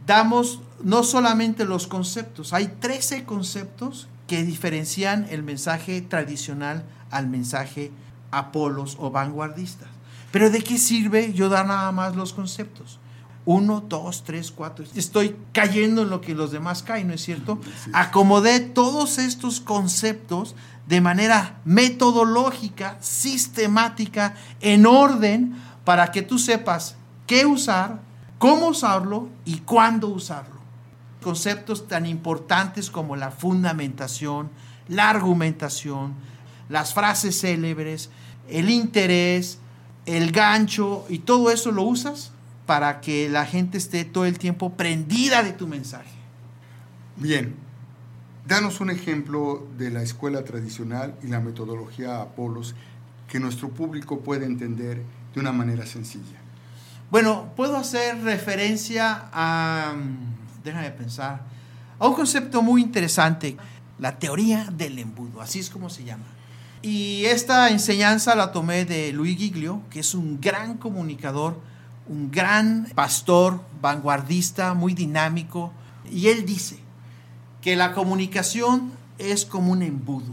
damos 0.07 0.63
no 0.83 1.03
solamente 1.03 1.65
los 1.65 1.87
conceptos, 1.87 2.53
hay 2.53 2.69
13 2.69 3.25
conceptos 3.25 4.09
que 4.27 4.45
diferencian 4.45 5.27
el 5.31 5.43
mensaje 5.43 6.01
tradicional 6.01 6.85
al 7.11 7.29
mensaje 7.29 7.91
Apolos 8.31 8.97
o 9.01 9.11
vanguardista. 9.11 9.87
Pero 10.31 10.51
¿de 10.51 10.63
qué 10.63 10.79
sirve 10.79 11.33
yo 11.33 11.49
dar 11.49 11.67
nada 11.67 11.91
más 11.93 12.15
los 12.15 12.33
conceptos? 12.33 12.99
Uno, 13.51 13.81
dos, 13.81 14.25
tres, 14.25 14.51
cuatro. 14.51 14.85
Estoy 14.95 15.35
cayendo 15.55 16.03
en 16.03 16.11
lo 16.11 16.21
que 16.21 16.35
los 16.35 16.53
demás 16.53 16.83
caen, 16.83 17.09
¿no 17.09 17.15
es 17.15 17.23
cierto? 17.23 17.59
Acomodé 17.95 18.61
todos 18.61 19.17
estos 19.17 19.61
conceptos 19.61 20.55
de 20.87 21.01
manera 21.01 21.59
metodológica, 21.65 22.99
sistemática, 23.01 24.35
en 24.61 24.85
orden, 24.85 25.57
para 25.87 26.13
que 26.13 26.21
tú 26.21 26.39
sepas 26.39 26.97
qué 27.27 27.47
usar, 27.47 28.03
cómo 28.37 28.67
usarlo 28.67 29.31
y 29.47 29.61
cuándo 29.61 30.09
usarlo. 30.09 30.61
Conceptos 31.23 31.89
tan 31.89 32.05
importantes 32.05 32.91
como 32.91 33.17
la 33.17 33.31
fundamentación, 33.31 34.51
la 34.89 35.09
argumentación, 35.09 36.13
las 36.69 36.93
frases 36.93 37.41
célebres, 37.41 38.11
el 38.47 38.69
interés, 38.69 39.59
el 40.05 40.33
gancho 40.33 41.07
y 41.09 41.21
todo 41.21 41.51
eso 41.51 41.73
lo 41.73 41.85
usas 41.85 42.33
para 42.69 43.01
que 43.01 43.31
la 43.31 43.47
gente 43.47 43.79
esté 43.79 44.05
todo 44.05 44.27
el 44.27 44.39
tiempo 44.39 44.75
prendida 44.75 45.43
de 45.43 45.55
tu 45.55 45.67
mensaje. 45.67 46.11
Bien, 47.17 47.55
danos 48.47 48.83
un 48.83 48.91
ejemplo 48.91 49.67
de 49.79 49.91
la 49.91 50.03
escuela 50.03 50.45
tradicional 50.45 51.15
y 51.23 51.29
la 51.29 51.41
metodología 51.41 52.21
Apolos 52.21 52.75
que 53.27 53.41
nuestro 53.41 53.71
público 53.71 54.21
puede 54.21 54.45
entender 54.45 55.03
de 55.33 55.41
una 55.41 55.51
manera 55.51 55.87
sencilla. 55.87 56.37
Bueno, 57.11 57.55
puedo 57.57 57.79
hacer 57.79 58.23
referencia 58.23 59.31
a, 59.33 59.95
déjame 60.63 60.91
pensar, 60.91 61.41
a 61.99 62.07
un 62.07 62.13
concepto 62.13 62.61
muy 62.61 62.83
interesante, 62.83 63.57
la 63.99 64.19
teoría 64.19 64.67
del 64.77 64.99
embudo, 64.99 65.41
así 65.41 65.61
es 65.61 65.71
como 65.71 65.89
se 65.89 66.05
llama. 66.05 66.27
Y 66.83 67.25
esta 67.25 67.71
enseñanza 67.71 68.35
la 68.35 68.53
tomé 68.53 68.85
de 68.85 69.15
Luis 69.15 69.39
Giglio, 69.39 69.81
que 69.89 70.01
es 70.01 70.15
un 70.15 70.39
gran 70.39 70.77
comunicador, 70.77 71.67
un 72.09 72.31
gran 72.31 72.87
pastor, 72.95 73.61
vanguardista, 73.81 74.75
muy 74.75 74.95
dinámico. 74.95 75.73
Y 76.11 76.29
él 76.29 76.47
dice 76.47 76.79
que 77.61 77.77
la 77.77 77.93
comunicación 77.93 78.93
es 79.19 79.45
como 79.45 79.73
un 79.73 79.83
embudo, 79.83 80.33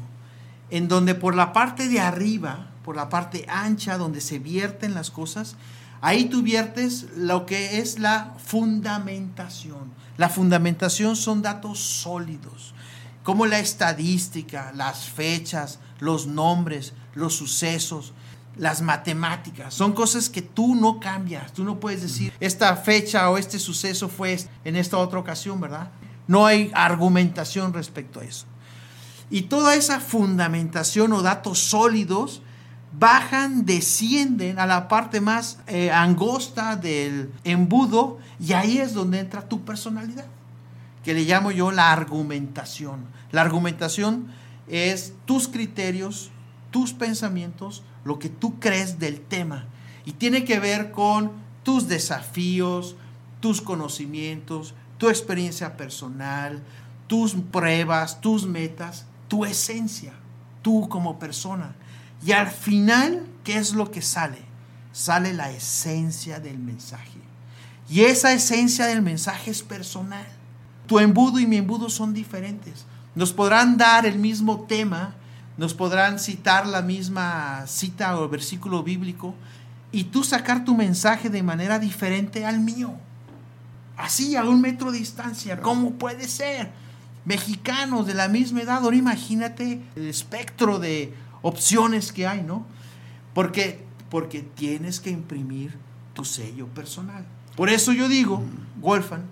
en 0.70 0.88
donde 0.88 1.16
por 1.16 1.36
la 1.36 1.54
parte 1.54 1.88
de 1.88 2.00
arriba, 2.00 2.68
por 2.84 2.96
la 2.96 3.10
parte 3.10 3.46
ancha 3.50 3.98
donde 3.98 4.22
se 4.22 4.40
vierten 4.40 4.94
las 4.94 5.12
cosas, 5.12 5.56
ahí 6.02 6.26
tú 6.26 6.44
viertes 6.44 7.08
lo 7.16 7.46
que 7.46 7.80
es 7.80 8.00
la 8.00 8.36
fundamentación. 8.38 9.92
La 10.18 10.30
fundamentación 10.30 11.16
son 11.16 11.42
datos 11.42 11.80
sólidos, 11.80 12.74
como 13.24 13.48
la 13.48 13.60
estadística, 13.60 14.72
las 14.76 15.10
fechas, 15.10 15.80
los 16.00 16.28
nombres, 16.28 16.94
los 17.16 17.36
sucesos, 17.36 18.14
las 18.58 18.82
matemáticas. 18.82 19.74
Son 19.74 19.94
cosas 19.94 20.30
que 20.30 20.42
tú 20.42 20.76
no 20.76 21.00
cambias. 21.00 21.54
Tú 21.54 21.64
no 21.64 21.80
puedes 21.80 22.02
decir, 22.02 22.34
esta 22.40 22.76
fecha 22.76 23.30
o 23.30 23.38
este 23.38 23.60
suceso 23.60 24.10
fue 24.10 24.38
en 24.64 24.76
esta 24.76 24.98
otra 24.98 25.20
ocasión, 25.20 25.60
¿verdad? 25.60 25.90
No 26.28 26.46
hay 26.46 26.72
argumentación 26.74 27.74
respecto 27.74 28.20
a 28.20 28.24
eso. 28.24 28.46
Y 29.30 29.44
toda 29.44 29.76
esa 29.76 30.00
fundamentación 30.00 31.12
o 31.14 31.22
datos 31.22 31.60
sólidos 31.60 32.42
bajan, 32.98 33.66
descienden 33.66 34.60
a 34.60 34.66
la 34.66 34.88
parte 34.88 35.20
más 35.20 35.60
eh, 35.68 35.92
angosta 35.92 36.76
del 36.76 37.32
embudo 37.44 38.20
y 38.40 38.54
ahí 38.54 38.78
es 38.78 38.94
donde 38.94 39.20
entra 39.20 39.50
tu 39.50 39.66
personalidad, 39.66 40.28
que 41.04 41.14
le 41.14 41.24
llamo 41.24 41.52
yo 41.52 41.72
la 41.72 41.92
argumentación. 41.92 43.06
La 43.32 43.42
argumentación 43.42 44.28
es 44.68 45.14
tus 45.26 45.48
criterios, 45.48 46.32
tus 46.72 46.94
pensamientos, 46.94 47.84
lo 48.06 48.18
que 48.20 48.30
tú 48.30 48.60
crees 48.60 48.98
del 49.00 49.20
tema. 49.20 49.66
Y 50.06 50.14
tiene 50.14 50.46
que 50.46 50.60
ver 50.60 50.92
con 50.92 51.34
tus 51.64 51.90
desafíos, 51.90 52.96
tus 53.42 53.62
conocimientos, 53.62 54.74
tu 54.98 55.10
experiencia 55.10 55.76
personal, 55.76 56.64
tus 57.08 57.34
pruebas, 57.52 58.22
tus 58.22 58.46
metas, 58.46 59.06
tu 59.28 59.44
esencia, 59.44 60.14
tú 60.62 60.88
como 60.88 61.20
persona. 61.20 61.76
Y 62.26 62.32
al 62.32 62.48
final, 62.48 63.28
¿qué 63.44 63.58
es 63.58 63.74
lo 63.74 63.92
que 63.92 64.02
sale? 64.02 64.40
Sale 64.94 65.34
la 65.34 65.52
esencia 65.52 66.40
del 66.40 66.60
mensaje. 66.60 67.20
Y 67.90 68.02
esa 68.02 68.34
esencia 68.34 68.86
del 68.86 69.02
mensaje 69.02 69.52
es 69.52 69.62
personal. 69.62 70.26
Tu 70.88 71.00
embudo 71.00 71.40
y 71.40 71.48
mi 71.48 71.58
embudo 71.58 71.90
son 71.90 72.14
diferentes. 72.14 72.86
Nos 73.14 73.34
podrán 73.34 73.78
dar 73.78 74.06
el 74.06 74.18
mismo 74.18 74.62
tema, 74.62 75.16
nos 75.58 75.74
podrán 75.74 76.20
citar 76.20 76.68
la 76.68 76.82
misma 76.82 77.66
cita 77.68 78.20
o 78.20 78.28
versículo 78.30 78.84
bíblico 78.84 79.34
y 79.92 80.06
tú 80.06 80.24
sacar 80.24 80.66
tu 80.66 80.76
mensaje 80.76 81.30
de 81.30 81.44
manera 81.44 81.80
diferente 81.80 82.46
al 82.46 82.60
mío. 82.60 82.94
Así, 83.98 84.36
a 84.36 84.44
un 84.44 84.60
metro 84.60 84.92
de 84.92 85.00
distancia. 85.00 85.62
¿Cómo 85.62 85.92
puede 85.94 86.28
ser? 86.28 86.72
Mexicanos 87.24 88.06
de 88.06 88.14
la 88.14 88.28
misma 88.28 88.62
edad. 88.62 88.84
Ahora 88.84 88.98
imagínate 88.98 89.82
el 89.96 90.08
espectro 90.08 90.80
de 90.80 91.14
opciones 91.42 92.12
que 92.12 92.28
hay, 92.28 92.42
¿no? 92.42 92.66
Porque, 93.34 93.86
porque 94.10 94.42
tienes 94.42 95.00
que 95.00 95.12
imprimir 95.12 95.78
tu 96.14 96.26
sello 96.26 96.68
personal. 96.68 97.26
Por 97.56 97.70
eso 97.70 97.94
yo 97.94 98.10
digo, 98.10 98.44
Wolfgang, 98.82 99.24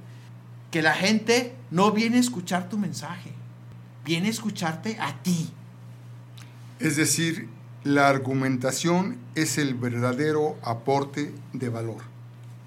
que 0.71 0.81
la 0.81 0.93
gente 0.93 1.55
no 1.71 1.91
viene 1.91 2.17
a 2.17 2.21
escuchar 2.21 2.69
tu 2.69 2.77
mensaje 2.77 3.33
viene 4.05 4.27
a 4.27 4.31
escucharte 4.31 4.97
a 4.99 5.13
ti. 5.21 5.49
Es 6.83 6.97
decir, 6.97 7.49
la 7.83 8.09
argumentación 8.09 9.17
es 9.35 9.57
el 9.57 9.73
verdadero 9.73 10.57
aporte 10.63 11.33
de 11.53 11.69
valor. 11.69 12.03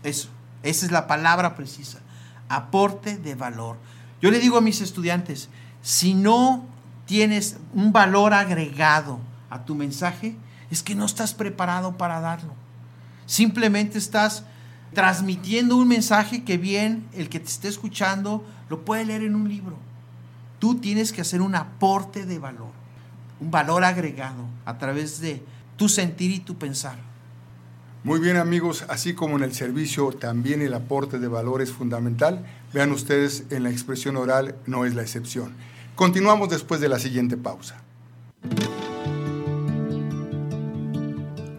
Eso, 0.03 0.29
esa 0.63 0.87
es 0.87 0.93
la 0.93 1.07
palabra 1.07 1.55
precisa, 1.55 2.01
aporte 2.49 3.19
de 3.19 3.35
valor. 3.35 3.77
Yo 4.21 4.31
le 4.31 4.39
digo 4.39 4.59
a 4.59 4.61
mis 4.61 4.81
estudiantes, 4.81 5.49
si 5.83 6.15
no 6.15 6.65
tienes 7.07 7.59
un 7.75 7.93
valor 7.93 8.35
agregado 8.35 9.21
a 9.51 9.65
tu 9.65 9.75
mensaje, 9.75 10.35
es 10.71 10.83
que 10.83 10.95
no 10.95 11.05
estás 11.05 11.35
preparado 11.35 11.97
para 11.97 12.21
darlo. 12.21 12.55
Simplemente 13.27 13.99
estás 13.99 14.45
transmitiendo 14.95 15.77
un 15.77 15.89
mensaje 15.89 16.43
que 16.43 16.59
bien 16.59 17.07
el 17.13 17.29
que 17.29 17.41
te 17.41 17.49
esté 17.49 17.69
escuchando 17.69 18.45
lo 18.69 18.85
puede 18.85 19.05
leer 19.05 19.23
en 19.23 19.35
un 19.35 19.49
libro 19.49 19.77
Tú 20.59 20.77
tienes 20.77 21.13
que 21.13 21.21
hacer 21.21 21.43
un 21.43 21.55
aporte 21.55 22.25
de 22.25 22.39
valor, 22.39 22.73
un 23.41 23.51
valor 23.51 23.85
agregado 23.85 24.45
a 24.65 24.79
través 24.79 25.21
de 25.21 25.43
tu 25.77 25.89
sentir 25.89 26.31
y 26.31 26.41
tu 26.41 26.57
pensar. 26.57 26.97
Muy 28.05 28.21
bien 28.21 28.37
amigos, 28.37 28.85
así 28.89 29.15
como 29.15 29.37
en 29.37 29.43
el 29.43 29.53
servicio 29.53 30.13
también 30.13 30.63
el 30.63 30.75
aporte 30.75 31.19
de 31.19 31.27
valor 31.29 31.61
es 31.61 31.73
fundamental, 31.73 32.47
vean 32.73 32.93
ustedes 32.93 33.45
en 33.51 33.65
la 33.65 33.71
expresión 33.71 34.17
oral 34.17 34.55
no 34.67 34.85
es 34.85 34.95
la 34.95 35.03
excepción. 35.03 35.53
Continuamos 35.97 36.49
después 36.51 36.81
de 36.81 36.89
la 36.89 36.99
siguiente 36.99 37.37
pausa. 37.37 37.83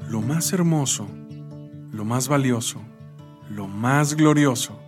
Lo 0.10 0.22
más 0.22 0.54
hermoso, 0.54 1.08
lo 1.92 2.06
más 2.06 2.28
valioso, 2.28 2.82
lo 3.50 3.68
más 3.68 4.14
glorioso 4.14 4.80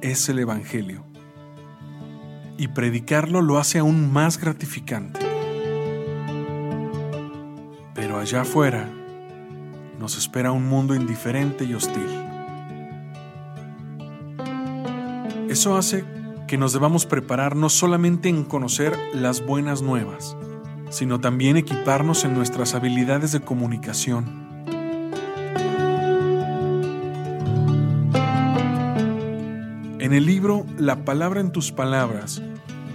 es 0.00 0.28
el 0.28 0.38
Evangelio 0.38 1.04
y 2.58 2.68
predicarlo 2.68 3.42
lo 3.42 3.58
hace 3.58 3.78
aún 3.78 4.12
más 4.12 4.38
gratificante. 4.38 5.25
Allá 8.26 8.40
afuera 8.40 8.90
nos 10.00 10.18
espera 10.18 10.50
un 10.50 10.66
mundo 10.66 10.96
indiferente 10.96 11.64
y 11.64 11.74
hostil. 11.74 12.08
Eso 15.48 15.76
hace 15.76 16.04
que 16.48 16.58
nos 16.58 16.72
debamos 16.72 17.06
preparar 17.06 17.54
no 17.54 17.68
solamente 17.68 18.28
en 18.28 18.42
conocer 18.42 18.98
las 19.14 19.46
buenas 19.46 19.80
nuevas, 19.80 20.36
sino 20.90 21.20
también 21.20 21.56
equiparnos 21.56 22.24
en 22.24 22.34
nuestras 22.34 22.74
habilidades 22.74 23.30
de 23.30 23.42
comunicación. 23.42 24.24
En 30.00 30.12
el 30.12 30.26
libro 30.26 30.66
La 30.78 31.04
palabra 31.04 31.40
en 31.40 31.52
tus 31.52 31.70
palabras, 31.70 32.42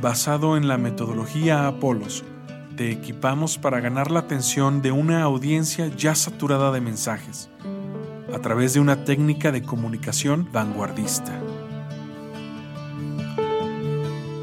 basado 0.01 0.57
en 0.57 0.67
la 0.67 0.77
metodología 0.77 1.67
Apolos, 1.67 2.25
te 2.81 2.89
equipamos 2.89 3.59
para 3.59 3.79
ganar 3.79 4.09
la 4.09 4.21
atención 4.21 4.81
de 4.81 4.91
una 4.91 5.21
audiencia 5.21 5.85
ya 5.95 6.15
saturada 6.15 6.71
de 6.71 6.81
mensajes, 6.81 7.47
a 8.33 8.39
través 8.39 8.73
de 8.73 8.79
una 8.79 9.05
técnica 9.05 9.51
de 9.51 9.61
comunicación 9.61 10.49
vanguardista. 10.51 11.39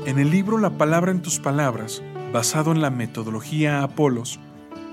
En 0.06 0.20
el 0.20 0.30
libro 0.30 0.56
La 0.58 0.70
palabra 0.78 1.10
en 1.10 1.20
tus 1.20 1.40
palabras, 1.40 2.00
basado 2.32 2.70
en 2.70 2.80
la 2.80 2.90
metodología 2.90 3.82
Apolos, 3.82 4.38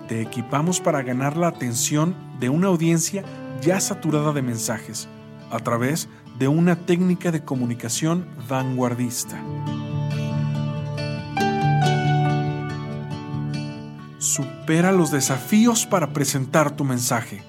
te 0.08 0.24
equipamos 0.24 0.82
para 0.82 1.04
ganar 1.04 1.38
la 1.38 1.50
atención 1.50 2.16
de 2.40 2.50
una 2.50 2.70
audiencia 2.70 3.24
ya 3.62 3.80
saturada 3.80 4.34
de 4.34 4.42
mensajes, 4.42 5.08
a 5.52 5.60
través 5.60 6.10
de 6.40 6.48
una 6.48 6.78
técnica 6.88 7.32
de 7.32 7.44
comunicación 7.44 8.26
vanguardista. 8.50 9.40
Supera 14.36 14.92
los 14.92 15.12
desafíos 15.12 15.86
para 15.86 16.12
presentar 16.12 16.76
tu 16.76 16.84
mensaje. 16.84 17.42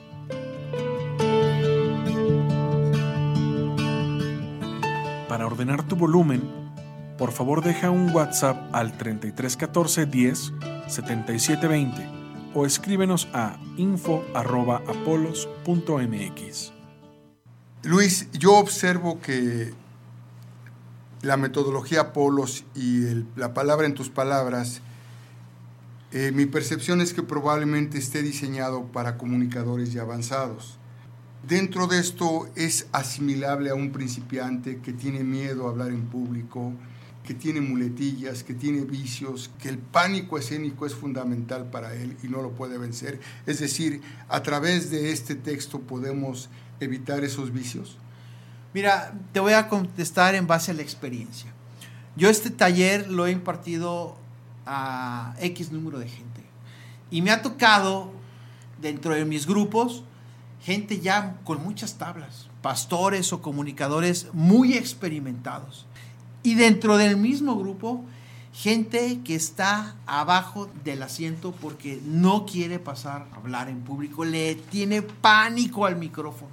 Para 5.29 5.49
ordenar 5.49 5.89
tu 5.89 5.97
volumen, 5.97 6.49
por 7.19 7.33
favor 7.33 7.65
deja 7.65 7.91
un 7.91 8.15
WhatsApp 8.15 8.73
al 8.73 8.97
3314 8.97 10.07
10 10.07 10.53
7720 10.87 12.09
o 12.55 12.67
escríbenos 12.67 13.27
a 13.33 13.59
info.apolos.mx. 13.77 16.73
Luis, 17.83 18.31
yo 18.31 18.59
observo 18.59 19.21
que 19.21 19.75
la 21.23 21.37
metodología 21.37 22.13
Polos 22.13 22.65
y 22.77 23.25
la 23.35 23.55
palabra 23.55 23.89
en 23.89 23.95
tus 23.95 24.09
palabras, 24.09 24.83
eh, 26.19 26.33
mi 26.33 26.47
percepción 26.47 27.03
es 27.03 27.13
que 27.13 27.23
probablemente 27.23 27.99
esté 27.99 28.23
diseñado 28.23 28.87
para 28.87 29.19
comunicadores 29.19 29.93
ya 29.93 30.01
avanzados. 30.01 30.79
Dentro 31.47 31.89
de 31.89 31.99
esto 31.99 32.49
es 32.57 32.87
asimilable 32.93 33.69
a 33.69 33.75
un 33.75 33.93
principiante 33.93 34.79
que 34.79 34.95
tiene 34.95 35.25
miedo 35.25 35.67
a 35.67 35.73
hablar 35.73 35.89
en 35.89 36.07
público, 36.07 36.73
que 37.23 37.35
tiene 37.35 37.61
muletillas, 37.61 38.45
que 38.45 38.55
tiene 38.55 38.87
vicios, 38.87 39.51
que 39.59 39.69
el 39.69 39.77
pánico 39.77 40.39
escénico 40.39 40.87
es 40.87 40.95
fundamental 40.95 41.69
para 41.69 41.93
él 41.93 42.17
y 42.23 42.29
no 42.29 42.41
lo 42.41 42.53
puede 42.53 42.79
vencer. 42.79 43.21
Es 43.45 43.61
decir, 43.61 44.01
a 44.31 44.43
través 44.43 44.91
de 44.91 45.13
este 45.13 45.35
texto 45.35 45.81
podemos 45.81 46.49
evitar 46.81 47.25
esos 47.25 47.53
vicios. 47.53 47.99
Mira, 48.73 49.13
te 49.35 49.41
voy 49.41 49.53
a 49.53 49.69
contestar 49.69 50.35
en 50.35 50.47
base 50.47 50.71
a 50.71 50.75
la 50.75 50.81
experiencia. 50.81 51.53
Yo 52.17 52.31
este 52.31 52.49
taller 52.49 53.11
lo 53.11 53.27
he 53.27 53.33
impartido 53.33 54.17
a 54.67 55.35
X 55.41 55.73
número 55.73 55.99
de 55.99 56.09
gente 56.09 56.43
y 57.11 57.23
me 57.23 57.31
ha 57.31 57.43
tocado 57.43 58.13
dentro 58.81 59.15
de 59.15 59.25
mis 59.25 59.47
grupos 59.47 60.03
gente 60.67 60.99
ya 60.99 61.37
con 61.45 61.63
muchas 61.63 61.95
tablas, 61.95 62.49
pastores 62.61 63.33
o 63.33 63.41
comunicadores 63.41 64.27
muy 64.33 64.75
experimentados. 64.75 65.87
Y 66.43 66.55
dentro 66.55 66.97
del 66.97 67.17
mismo 67.17 67.57
grupo, 67.57 68.05
gente 68.53 69.21
que 69.23 69.37
está 69.37 69.95
abajo 70.07 70.69
del 70.83 71.05
asiento 71.05 71.53
porque 71.53 72.01
no 72.05 72.47
quiere 72.47 72.81
pasar 72.81 73.29
a 73.33 73.37
hablar 73.37 73.69
en 73.69 73.83
público, 73.83 74.25
le 74.25 74.57
tiene 74.57 75.03
pánico 75.03 75.87
al 75.87 75.95
micrófono. 75.95 76.51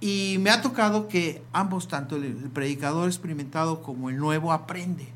Y 0.00 0.36
me 0.38 0.50
ha 0.50 0.62
tocado 0.62 1.08
que 1.08 1.42
ambos, 1.52 1.88
tanto 1.88 2.14
el 2.14 2.34
predicador 2.52 3.08
experimentado 3.08 3.82
como 3.82 4.10
el 4.10 4.16
nuevo, 4.16 4.52
aprende. 4.52 5.08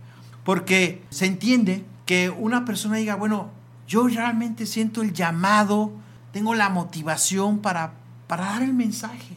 Porque 0.43 1.05
se 1.11 1.27
entiende 1.27 1.85
que 2.09 2.31
una 2.31 2.65
persona 2.65 2.97
diga, 2.97 3.15
bueno, 3.15 3.51
yo 3.87 4.09
realmente 4.09 4.67
siento 4.67 5.03
el 5.03 5.13
llamado, 5.13 5.93
tengo 6.33 6.57
la 6.57 6.71
motivación 6.71 7.59
para 7.59 7.93
para 8.29 8.45
dar 8.45 8.63
el 8.63 8.75
mensaje, 8.75 9.37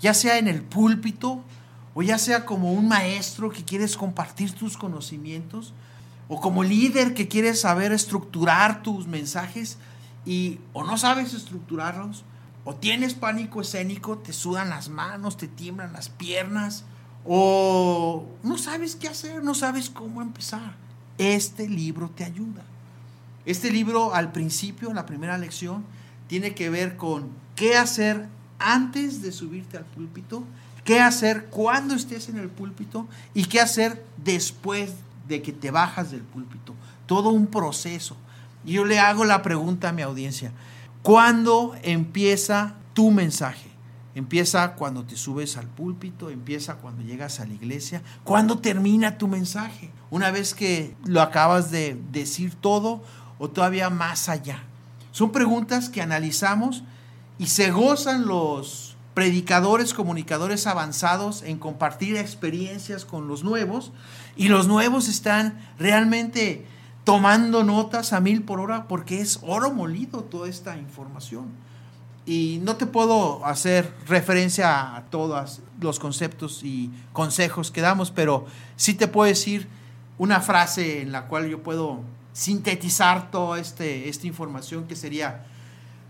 ya 0.00 0.12
sea 0.12 0.36
en 0.36 0.48
el 0.48 0.60
púlpito 0.60 1.42
o 1.94 2.02
ya 2.02 2.18
sea 2.18 2.44
como 2.44 2.72
un 2.72 2.88
maestro 2.88 3.50
que 3.50 3.64
quieres 3.64 3.96
compartir 3.96 4.52
tus 4.52 4.76
conocimientos 4.76 5.72
o 6.28 6.40
como 6.40 6.64
líder 6.64 7.14
que 7.14 7.28
quieres 7.28 7.60
saber 7.60 7.92
estructurar 7.92 8.82
tus 8.82 9.06
mensajes 9.06 9.78
y 10.26 10.58
o 10.74 10.84
no 10.84 10.98
sabes 10.98 11.32
estructurarlos 11.32 12.24
o 12.64 12.74
tienes 12.74 13.14
pánico 13.14 13.60
escénico, 13.60 14.18
te 14.18 14.32
sudan 14.32 14.68
las 14.68 14.88
manos, 14.88 15.36
te 15.36 15.46
tiemblan 15.46 15.92
las 15.92 16.08
piernas 16.08 16.84
o 17.24 18.26
no 18.42 18.58
sabes 18.58 18.96
qué 18.96 19.08
hacer, 19.08 19.42
no 19.42 19.54
sabes 19.54 19.88
cómo 19.88 20.20
empezar. 20.20 20.74
Este 21.18 21.68
libro 21.68 22.10
te 22.10 22.24
ayuda. 22.24 22.62
Este 23.44 23.70
libro 23.70 24.14
al 24.14 24.32
principio, 24.32 24.92
la 24.92 25.06
primera 25.06 25.38
lección, 25.38 25.84
tiene 26.26 26.54
que 26.54 26.70
ver 26.70 26.96
con 26.96 27.28
qué 27.54 27.76
hacer 27.76 28.28
antes 28.58 29.22
de 29.22 29.32
subirte 29.32 29.76
al 29.76 29.84
púlpito, 29.84 30.42
qué 30.84 31.00
hacer 31.00 31.46
cuando 31.46 31.94
estés 31.94 32.28
en 32.28 32.38
el 32.38 32.48
púlpito 32.48 33.06
y 33.34 33.44
qué 33.44 33.60
hacer 33.60 34.04
después 34.16 34.92
de 35.28 35.42
que 35.42 35.52
te 35.52 35.70
bajas 35.70 36.10
del 36.10 36.22
púlpito. 36.22 36.74
Todo 37.06 37.30
un 37.30 37.46
proceso. 37.46 38.16
Yo 38.64 38.84
le 38.84 38.98
hago 38.98 39.24
la 39.24 39.42
pregunta 39.42 39.90
a 39.90 39.92
mi 39.92 40.02
audiencia, 40.02 40.52
¿cuándo 41.02 41.76
empieza 41.82 42.74
tu 42.94 43.10
mensaje? 43.10 43.75
¿Empieza 44.16 44.76
cuando 44.76 45.04
te 45.04 45.14
subes 45.14 45.58
al 45.58 45.66
púlpito? 45.66 46.30
¿Empieza 46.30 46.76
cuando 46.76 47.02
llegas 47.02 47.38
a 47.38 47.44
la 47.44 47.52
iglesia? 47.52 48.00
¿Cuándo 48.24 48.60
termina 48.60 49.18
tu 49.18 49.28
mensaje? 49.28 49.90
Una 50.08 50.30
vez 50.30 50.54
que 50.54 50.96
lo 51.04 51.20
acabas 51.20 51.70
de 51.70 52.00
decir 52.12 52.54
todo 52.54 53.04
o 53.38 53.50
todavía 53.50 53.90
más 53.90 54.30
allá. 54.30 54.62
Son 55.12 55.32
preguntas 55.32 55.90
que 55.90 56.00
analizamos 56.00 56.82
y 57.36 57.48
se 57.48 57.70
gozan 57.70 58.24
los 58.24 58.96
predicadores, 59.12 59.92
comunicadores 59.92 60.66
avanzados 60.66 61.42
en 61.42 61.58
compartir 61.58 62.16
experiencias 62.16 63.04
con 63.04 63.28
los 63.28 63.44
nuevos 63.44 63.92
y 64.34 64.48
los 64.48 64.66
nuevos 64.66 65.08
están 65.08 65.60
realmente 65.78 66.64
tomando 67.04 67.64
notas 67.64 68.14
a 68.14 68.20
mil 68.20 68.44
por 68.44 68.60
hora 68.60 68.88
porque 68.88 69.20
es 69.20 69.40
oro 69.42 69.74
molido 69.74 70.24
toda 70.24 70.48
esta 70.48 70.78
información. 70.78 71.66
Y 72.26 72.60
no 72.62 72.76
te 72.76 72.86
puedo 72.86 73.46
hacer 73.46 73.94
referencia 74.08 74.96
a 74.96 75.04
todos 75.06 75.60
los 75.80 76.00
conceptos 76.00 76.62
y 76.64 76.90
consejos 77.12 77.70
que 77.70 77.80
damos, 77.80 78.10
pero 78.10 78.46
sí 78.74 78.94
te 78.94 79.06
puedo 79.06 79.28
decir 79.28 79.68
una 80.18 80.40
frase 80.40 81.02
en 81.02 81.12
la 81.12 81.28
cual 81.28 81.48
yo 81.48 81.62
puedo 81.62 82.00
sintetizar 82.32 83.30
toda 83.30 83.60
este, 83.60 84.08
esta 84.08 84.26
información 84.26 84.86
que 84.88 84.96
sería, 84.96 85.46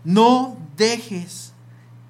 no 0.03 0.57
dejes 0.75 1.53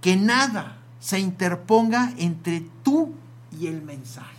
que 0.02 0.16
nada 0.16 0.78
se 1.00 1.20
interponga 1.20 2.14
entre 2.18 2.62
tú 2.84 3.14
y 3.60 3.68
el 3.68 3.82
mensaje. 3.82 4.36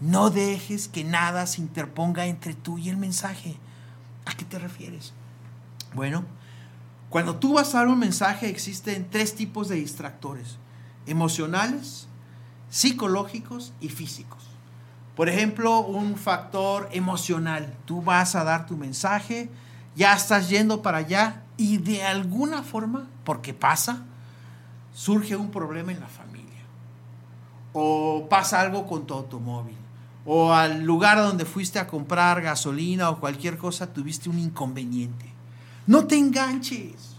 No 0.00 0.30
dejes 0.30 0.88
que 0.88 1.04
nada 1.04 1.46
se 1.46 1.60
interponga 1.60 2.26
entre 2.26 2.54
tú 2.54 2.78
y 2.78 2.88
el 2.88 2.96
mensaje. 2.96 3.56
¿A 4.26 4.34
qué 4.34 4.44
te 4.44 4.58
refieres? 4.58 5.12
Bueno, 5.94 6.24
cuando 7.10 7.36
tú 7.36 7.54
vas 7.54 7.74
a 7.74 7.78
dar 7.78 7.88
un 7.88 7.98
mensaje 7.98 8.48
existen 8.48 9.08
tres 9.10 9.34
tipos 9.34 9.68
de 9.68 9.76
distractores, 9.76 10.58
emocionales, 11.06 12.06
psicológicos 12.68 13.72
y 13.80 13.88
físicos. 13.88 14.44
Por 15.16 15.28
ejemplo, 15.28 15.80
un 15.80 16.16
factor 16.16 16.88
emocional. 16.92 17.74
Tú 17.86 18.02
vas 18.02 18.34
a 18.34 18.44
dar 18.44 18.66
tu 18.66 18.76
mensaje, 18.76 19.48
ya 19.96 20.12
estás 20.12 20.48
yendo 20.48 20.82
para 20.82 20.98
allá 20.98 21.42
y 21.56 21.78
de 21.78 22.04
alguna 22.04 22.62
forma, 22.62 23.08
porque 23.24 23.54
pasa, 23.54 24.04
surge 24.92 25.34
un 25.34 25.50
problema 25.50 25.92
en 25.92 26.00
la 26.00 26.06
familia. 26.06 26.62
O 27.72 28.28
pasa 28.28 28.60
algo 28.60 28.86
con 28.86 29.06
tu 29.06 29.14
automóvil. 29.14 29.76
O 30.26 30.52
al 30.52 30.82
lugar 30.82 31.18
donde 31.18 31.46
fuiste 31.46 31.78
a 31.78 31.86
comprar 31.86 32.42
gasolina 32.42 33.08
o 33.08 33.18
cualquier 33.18 33.56
cosa 33.56 33.92
tuviste 33.92 34.28
un 34.28 34.38
inconveniente. 34.38 35.37
No 35.88 36.06
te 36.06 36.18
enganches. 36.18 37.16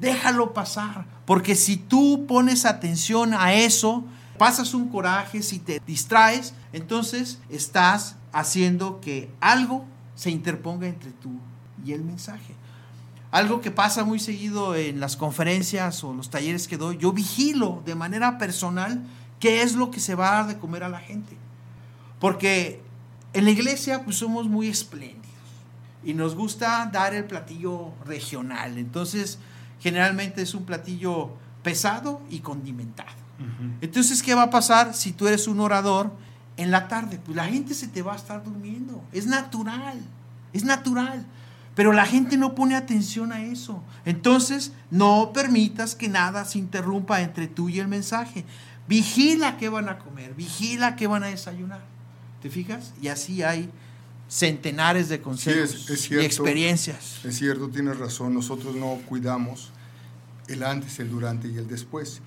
Déjalo 0.00 0.52
pasar. 0.52 1.06
Porque 1.24 1.54
si 1.54 1.76
tú 1.76 2.26
pones 2.26 2.64
atención 2.64 3.32
a 3.32 3.54
eso, 3.54 4.04
pasas 4.36 4.74
un 4.74 4.88
coraje, 4.88 5.42
si 5.44 5.60
te 5.60 5.80
distraes, 5.86 6.54
entonces 6.72 7.38
estás 7.48 8.16
haciendo 8.32 9.00
que 9.00 9.30
algo 9.40 9.84
se 10.16 10.30
interponga 10.30 10.88
entre 10.88 11.12
tú 11.12 11.30
y 11.84 11.92
el 11.92 12.02
mensaje. 12.02 12.56
Algo 13.30 13.60
que 13.60 13.70
pasa 13.70 14.02
muy 14.02 14.18
seguido 14.18 14.74
en 14.74 14.98
las 14.98 15.16
conferencias 15.16 16.02
o 16.02 16.12
los 16.12 16.30
talleres 16.30 16.66
que 16.66 16.78
doy, 16.78 16.96
yo 16.96 17.12
vigilo 17.12 17.82
de 17.86 17.94
manera 17.94 18.38
personal 18.38 19.04
qué 19.38 19.62
es 19.62 19.76
lo 19.76 19.92
que 19.92 20.00
se 20.00 20.16
va 20.16 20.30
a 20.30 20.34
dar 20.34 20.46
de 20.48 20.58
comer 20.58 20.82
a 20.82 20.88
la 20.88 20.98
gente. 20.98 21.36
Porque 22.18 22.82
en 23.34 23.44
la 23.44 23.52
iglesia 23.52 24.02
pues 24.02 24.16
somos 24.16 24.48
muy 24.48 24.66
espléndidos 24.66 25.27
y 26.08 26.14
nos 26.14 26.34
gusta 26.34 26.88
dar 26.90 27.12
el 27.12 27.24
platillo 27.24 27.92
regional. 28.06 28.78
Entonces, 28.78 29.38
generalmente 29.78 30.40
es 30.40 30.54
un 30.54 30.64
platillo 30.64 31.34
pesado 31.62 32.22
y 32.30 32.38
condimentado. 32.38 33.12
Entonces, 33.82 34.22
¿qué 34.22 34.34
va 34.34 34.44
a 34.44 34.50
pasar 34.50 34.94
si 34.94 35.12
tú 35.12 35.28
eres 35.28 35.46
un 35.46 35.60
orador 35.60 36.10
en 36.56 36.70
la 36.70 36.88
tarde? 36.88 37.20
Pues 37.22 37.36
la 37.36 37.44
gente 37.44 37.74
se 37.74 37.88
te 37.88 38.00
va 38.00 38.14
a 38.14 38.16
estar 38.16 38.42
durmiendo. 38.42 39.04
Es 39.12 39.26
natural, 39.26 40.00
es 40.54 40.64
natural. 40.64 41.26
Pero 41.74 41.92
la 41.92 42.06
gente 42.06 42.38
no 42.38 42.54
pone 42.54 42.74
atención 42.74 43.30
a 43.30 43.42
eso. 43.42 43.82
Entonces, 44.06 44.72
no 44.90 45.34
permitas 45.34 45.94
que 45.94 46.08
nada 46.08 46.46
se 46.46 46.58
interrumpa 46.58 47.20
entre 47.20 47.48
tú 47.48 47.68
y 47.68 47.80
el 47.80 47.86
mensaje. 47.86 48.46
Vigila 48.88 49.58
qué 49.58 49.68
van 49.68 49.90
a 49.90 49.98
comer, 49.98 50.32
vigila 50.32 50.96
qué 50.96 51.06
van 51.06 51.24
a 51.24 51.26
desayunar. 51.26 51.82
¿Te 52.40 52.48
fijas? 52.48 52.94
Y 53.02 53.08
así 53.08 53.42
hay 53.42 53.70
centenares 54.28 55.08
de 55.08 55.20
consejos 55.20 55.88
y 56.10 56.18
experiencias. 56.18 57.24
Es 57.24 57.36
cierto, 57.38 57.68
tienes 57.68 57.98
razón. 57.98 58.34
Nosotros 58.34 58.76
no 58.76 59.00
cuidamos 59.08 59.70
el 60.48 60.62
antes, 60.62 60.98
el 61.00 61.10
durante 61.10 61.48
y 61.48 61.56
el 61.56 61.66
después. 61.66 62.20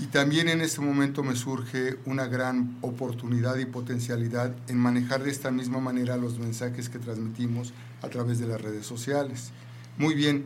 Y 0.00 0.06
también 0.06 0.48
en 0.48 0.60
este 0.60 0.80
momento 0.80 1.22
me 1.24 1.34
surge 1.34 1.98
una 2.06 2.26
gran 2.26 2.76
oportunidad 2.82 3.56
y 3.56 3.66
potencialidad 3.66 4.54
en 4.68 4.78
manejar 4.78 5.24
de 5.24 5.30
esta 5.30 5.50
misma 5.50 5.80
manera 5.80 6.16
los 6.16 6.38
mensajes 6.38 6.88
que 6.88 6.98
transmitimos 6.98 7.72
a 8.00 8.08
través 8.08 8.38
de 8.38 8.46
las 8.46 8.60
redes 8.60 8.86
sociales. 8.86 9.50
Muy 9.98 10.14
bien. 10.14 10.44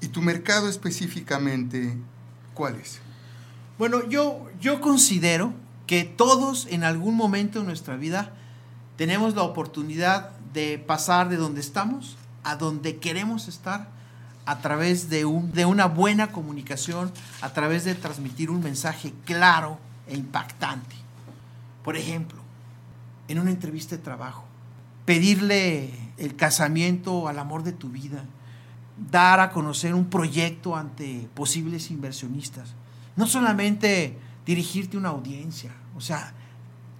¿Y 0.00 0.08
tu 0.08 0.22
mercado 0.22 0.68
específicamente 0.68 1.94
cuál 2.54 2.76
es? 2.76 3.00
Bueno, 3.78 4.08
yo, 4.08 4.48
yo 4.60 4.80
considero 4.80 5.52
que 5.86 6.04
todos 6.04 6.66
en 6.70 6.82
algún 6.82 7.14
momento 7.14 7.60
de 7.60 7.66
nuestra 7.66 7.96
vida 7.96 8.32
tenemos 8.96 9.34
la 9.34 9.42
oportunidad 9.42 10.30
de 10.52 10.78
pasar 10.78 11.28
de 11.28 11.36
donde 11.36 11.60
estamos 11.60 12.16
a 12.42 12.56
donde 12.56 12.96
queremos 12.96 13.48
estar 13.48 13.88
a 14.46 14.58
través 14.60 15.10
de, 15.10 15.24
un, 15.24 15.52
de 15.52 15.66
una 15.66 15.86
buena 15.86 16.30
comunicación, 16.30 17.10
a 17.40 17.52
través 17.52 17.84
de 17.84 17.96
transmitir 17.96 18.50
un 18.50 18.62
mensaje 18.62 19.12
claro 19.24 19.78
e 20.06 20.16
impactante. 20.16 20.94
Por 21.82 21.96
ejemplo, 21.96 22.38
en 23.26 23.40
una 23.40 23.50
entrevista 23.50 23.96
de 23.96 24.02
trabajo, 24.02 24.44
pedirle 25.04 25.90
el 26.16 26.36
casamiento 26.36 27.26
al 27.26 27.40
amor 27.40 27.64
de 27.64 27.72
tu 27.72 27.88
vida, 27.88 28.24
dar 29.10 29.40
a 29.40 29.50
conocer 29.50 29.94
un 29.94 30.06
proyecto 30.06 30.76
ante 30.76 31.28
posibles 31.34 31.90
inversionistas, 31.90 32.74
no 33.16 33.26
solamente 33.26 34.16
dirigirte 34.46 34.96
a 34.96 35.00
una 35.00 35.08
audiencia, 35.08 35.72
o 35.96 36.00
sea, 36.00 36.32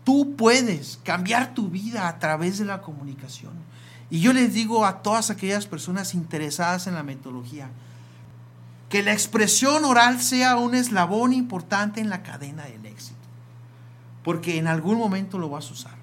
tú 0.06 0.36
puedes 0.36 1.00
cambiar 1.02 1.52
tu 1.52 1.68
vida 1.68 2.06
a 2.06 2.20
través 2.20 2.58
de 2.58 2.64
la 2.64 2.80
comunicación. 2.80 3.54
Y 4.08 4.20
yo 4.20 4.32
les 4.32 4.54
digo 4.54 4.86
a 4.86 5.02
todas 5.02 5.30
aquellas 5.30 5.66
personas 5.66 6.14
interesadas 6.14 6.86
en 6.86 6.94
la 6.94 7.02
metodología, 7.02 7.70
que 8.88 9.02
la 9.02 9.12
expresión 9.12 9.84
oral 9.84 10.20
sea 10.20 10.54
un 10.58 10.76
eslabón 10.76 11.32
importante 11.32 12.00
en 12.00 12.08
la 12.08 12.22
cadena 12.22 12.66
del 12.66 12.86
éxito, 12.86 13.18
porque 14.22 14.58
en 14.58 14.68
algún 14.68 14.96
momento 14.96 15.38
lo 15.38 15.48
vas 15.48 15.70
a 15.70 15.72
usar. 15.72 15.96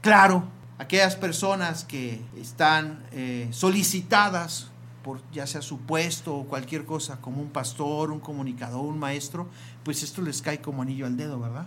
Claro, 0.00 0.44
aquellas 0.78 1.16
personas 1.16 1.82
que 1.82 2.22
están 2.36 3.02
eh, 3.10 3.48
solicitadas 3.50 4.68
por 5.02 5.20
ya 5.32 5.48
sea 5.48 5.60
su 5.60 5.80
puesto 5.80 6.36
o 6.36 6.44
cualquier 6.44 6.84
cosa, 6.84 7.20
como 7.20 7.42
un 7.42 7.50
pastor, 7.50 8.12
un 8.12 8.20
comunicador, 8.20 8.84
un 8.84 9.00
maestro, 9.00 9.48
pues 9.82 10.04
esto 10.04 10.22
les 10.22 10.40
cae 10.40 10.60
como 10.60 10.82
anillo 10.82 11.04
al 11.04 11.16
dedo, 11.16 11.40
¿verdad? 11.40 11.66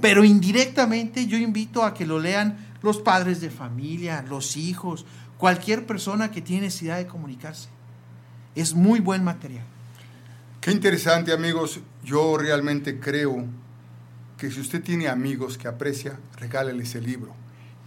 Pero 0.00 0.24
indirectamente 0.24 1.26
yo 1.26 1.36
invito 1.36 1.84
a 1.84 1.94
que 1.94 2.06
lo 2.06 2.18
lean 2.18 2.56
los 2.82 2.98
padres 2.98 3.40
de 3.40 3.50
familia, 3.50 4.24
los 4.28 4.56
hijos, 4.56 5.04
cualquier 5.38 5.86
persona 5.86 6.30
que 6.30 6.42
tiene 6.42 6.62
necesidad 6.62 6.96
de 6.98 7.06
comunicarse. 7.06 7.68
Es 8.54 8.74
muy 8.74 9.00
buen 9.00 9.24
material. 9.24 9.64
Qué 10.60 10.70
interesante, 10.70 11.32
amigos. 11.32 11.80
Yo 12.04 12.38
realmente 12.38 13.00
creo 13.00 13.44
que 14.38 14.50
si 14.50 14.60
usted 14.60 14.82
tiene 14.82 15.08
amigos 15.08 15.58
que 15.58 15.68
aprecia, 15.68 16.18
regáleles 16.38 16.94
el 16.94 17.04
libro. 17.04 17.34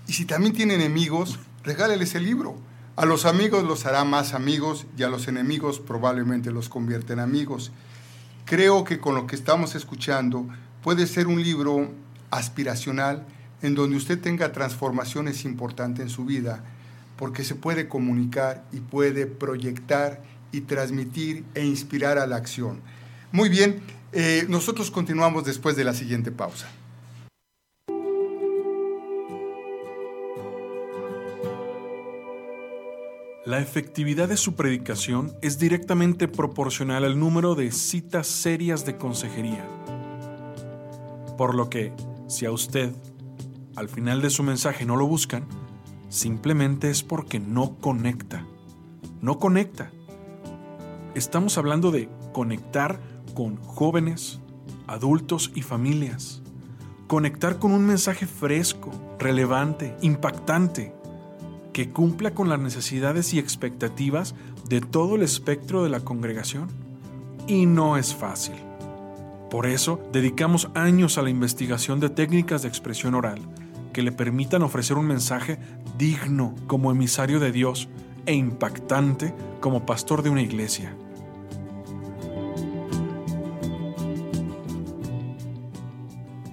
Y 0.07 0.13
si 0.13 0.25
también 0.25 0.53
tiene 0.53 0.75
enemigos, 0.75 1.39
regáleles 1.63 2.15
el 2.15 2.25
libro. 2.25 2.57
A 2.95 3.05
los 3.05 3.25
amigos 3.25 3.63
los 3.63 3.85
hará 3.85 4.03
más 4.03 4.33
amigos 4.33 4.87
y 4.97 5.03
a 5.03 5.09
los 5.09 5.27
enemigos 5.27 5.79
probablemente 5.79 6.51
los 6.51 6.69
convierte 6.69 7.13
en 7.13 7.19
amigos. 7.19 7.71
Creo 8.45 8.83
que 8.83 8.99
con 8.99 9.13
lo 9.13 9.27
que 9.27 9.35
estamos 9.35 9.75
escuchando 9.75 10.47
puede 10.87 11.05
ser 11.05 11.27
un 11.27 11.43
libro 11.43 11.91
aspiracional 12.31 13.27
en 13.61 13.75
donde 13.75 13.97
usted 13.97 14.21
tenga 14.21 14.53
transformaciones 14.53 15.43
importantes 15.43 16.01
en 16.01 16.09
su 16.09 16.23
vida, 16.23 16.63
porque 17.17 17.43
se 17.43 17.55
puede 17.55 17.89
comunicar 17.89 18.63
y 18.71 18.79
puede 18.79 19.25
proyectar 19.25 20.23
y 20.53 20.61
transmitir 20.61 21.43
e 21.55 21.65
inspirar 21.65 22.17
a 22.17 22.25
la 22.25 22.37
acción. 22.37 22.79
Muy 23.33 23.49
bien, 23.49 23.81
eh, 24.13 24.45
nosotros 24.47 24.89
continuamos 24.89 25.43
después 25.43 25.75
de 25.75 25.83
la 25.83 25.93
siguiente 25.93 26.31
pausa. 26.31 26.69
La 33.45 33.59
efectividad 33.59 34.29
de 34.29 34.37
su 34.37 34.55
predicación 34.55 35.33
es 35.41 35.59
directamente 35.59 36.29
proporcional 36.29 37.03
al 37.03 37.19
número 37.19 37.55
de 37.55 37.73
citas 37.73 38.27
serias 38.27 38.85
de 38.85 38.95
consejería. 38.95 39.65
Por 41.37 41.55
lo 41.55 41.69
que, 41.69 41.93
si 42.27 42.45
a 42.45 42.51
usted, 42.51 42.93
al 43.75 43.89
final 43.89 44.21
de 44.21 44.29
su 44.29 44.43
mensaje 44.43 44.85
no 44.85 44.95
lo 44.95 45.05
buscan, 45.05 45.45
simplemente 46.09 46.89
es 46.89 47.03
porque 47.03 47.39
no 47.39 47.75
conecta. 47.75 48.45
No 49.21 49.39
conecta. 49.39 49.91
Estamos 51.15 51.57
hablando 51.57 51.91
de 51.91 52.09
conectar 52.33 52.99
con 53.33 53.57
jóvenes, 53.57 54.39
adultos 54.87 55.51
y 55.55 55.61
familias. 55.61 56.41
Conectar 57.07 57.59
con 57.59 57.71
un 57.71 57.85
mensaje 57.85 58.25
fresco, 58.25 58.91
relevante, 59.19 59.95
impactante 60.01 60.93
que 61.77 61.91
cumpla 61.91 62.31
con 62.31 62.49
las 62.49 62.59
necesidades 62.59 63.35
y 63.35 63.39
expectativas 63.39 64.33
de 64.67 64.81
todo 64.81 65.15
el 65.15 65.21
espectro 65.21 65.83
de 65.83 65.89
la 65.89 65.99
congregación. 65.99 66.69
Y 67.45 67.67
no 67.67 67.97
es 67.97 68.15
fácil. 68.15 68.66
Por 69.49 69.65
eso 69.65 70.01
dedicamos 70.11 70.69
años 70.73 71.17
a 71.17 71.21
la 71.21 71.29
investigación 71.29 71.99
de 71.99 72.09
técnicas 72.09 72.63
de 72.63 72.67
expresión 72.67 73.15
oral 73.15 73.39
que 73.93 74.01
le 74.03 74.11
permitan 74.11 74.61
ofrecer 74.61 74.97
un 74.97 75.07
mensaje 75.07 75.57
digno 75.97 76.53
como 76.67 76.91
emisario 76.91 77.39
de 77.39 77.51
Dios 77.51 77.89
e 78.25 78.33
impactante 78.33 79.33
como 79.59 79.85
pastor 79.85 80.21
de 80.21 80.29
una 80.29 80.41
iglesia. 80.41 80.93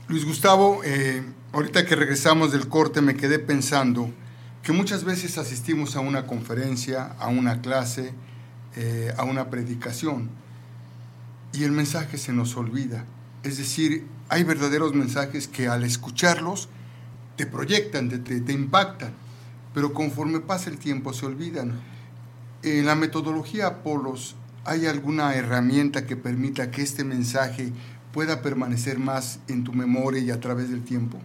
Luis 0.10 0.26
Gustavo, 0.26 0.82
eh, 0.84 1.24
ahorita 1.54 1.86
que 1.86 1.96
regresamos 1.96 2.52
del 2.52 2.68
corte 2.68 3.00
me 3.00 3.16
quedé 3.16 3.40
pensando 3.40 4.12
que 4.62 4.74
muchas 4.74 5.06
veces 5.06 5.38
asistimos 5.38 5.96
a 5.96 6.02
una 6.02 6.28
conferencia, 6.28 7.16
a 7.20 7.30
una 7.30 7.62
clase, 7.62 8.14
eh, 8.76 9.14
a 9.18 9.24
una 9.24 9.50
predicación 9.50 10.30
y 11.54 11.64
el 11.64 11.72
mensaje 11.72 12.18
se 12.18 12.34
nos 12.34 12.58
olvida. 12.58 13.06
Es 13.44 13.58
decir, 13.58 14.06
hay 14.28 14.44
verdaderos 14.44 14.94
mensajes 14.94 15.48
que 15.48 15.70
al 15.70 15.86
escucharlos 15.86 16.68
te 17.38 17.46
proyectan, 17.46 18.10
te, 18.10 18.18
te, 18.20 18.52
impactan, 18.52 19.14
pero 19.74 19.94
conforme 19.94 20.42
pasa 20.42 20.70
el 20.70 20.80
tiempo 20.80 21.14
se 21.14 21.28
olvidan. 21.28 21.80
En 22.62 22.86
la 22.86 22.96
metodología 22.96 23.68
Apolos, 23.68 24.36
¿hay 24.66 24.86
alguna 24.86 25.34
herramienta 25.34 26.06
que 26.06 26.18
permita 26.18 26.72
que 26.72 26.82
este 26.82 27.06
mensaje 27.06 27.72
pueda 28.14 28.42
permanecer 28.42 29.00
más 29.00 29.40
en 29.50 29.66
tu 29.66 29.74
memoria 29.74 30.22
y 30.22 30.32
a 30.32 30.40
través 30.40 30.70
del 30.70 30.84
tiempo? 30.84 31.20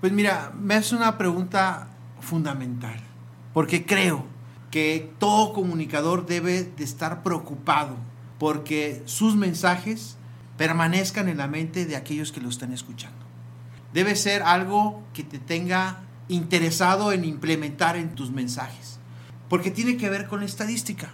Pues 0.00 0.12
mira, 0.12 0.52
me 0.60 0.74
hace 0.74 0.94
una 0.94 1.18
pregunta 1.18 1.88
fundamental, 2.20 3.00
porque 3.52 3.84
creo 3.84 4.24
que 4.70 5.12
todo 5.18 5.52
comunicador 5.52 6.26
debe 6.26 6.64
de 6.64 6.84
estar 6.84 7.22
preocupado 7.22 7.96
porque 8.42 9.02
sus 9.04 9.36
mensajes 9.36 10.16
permanezcan 10.56 11.28
en 11.28 11.36
la 11.36 11.46
mente 11.46 11.86
de 11.86 11.94
aquellos 11.94 12.32
que 12.32 12.40
lo 12.40 12.48
están 12.48 12.72
escuchando. 12.72 13.24
Debe 13.94 14.16
ser 14.16 14.42
algo 14.42 15.04
que 15.12 15.22
te 15.22 15.38
tenga 15.38 16.00
interesado 16.26 17.12
en 17.12 17.24
implementar 17.24 17.96
en 17.96 18.16
tus 18.16 18.32
mensajes, 18.32 18.98
porque 19.48 19.70
tiene 19.70 19.96
que 19.96 20.10
ver 20.10 20.26
con 20.26 20.42
estadística. 20.42 21.12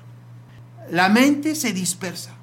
La 0.90 1.10
mente 1.10 1.54
se 1.54 1.74
dispersa. 1.74 2.37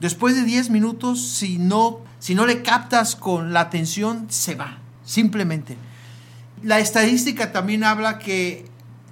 Después 0.00 0.36
de 0.36 0.44
10 0.44 0.70
minutos, 0.70 1.20
si 1.20 1.58
no, 1.58 1.98
si 2.20 2.36
no 2.36 2.46
le 2.46 2.62
captas 2.62 3.16
con 3.16 3.52
la 3.52 3.60
atención, 3.60 4.26
se 4.28 4.54
va, 4.54 4.78
simplemente. 5.04 5.76
La 6.62 6.78
estadística 6.78 7.50
también 7.50 7.82
habla 7.82 8.20
que 8.20 8.66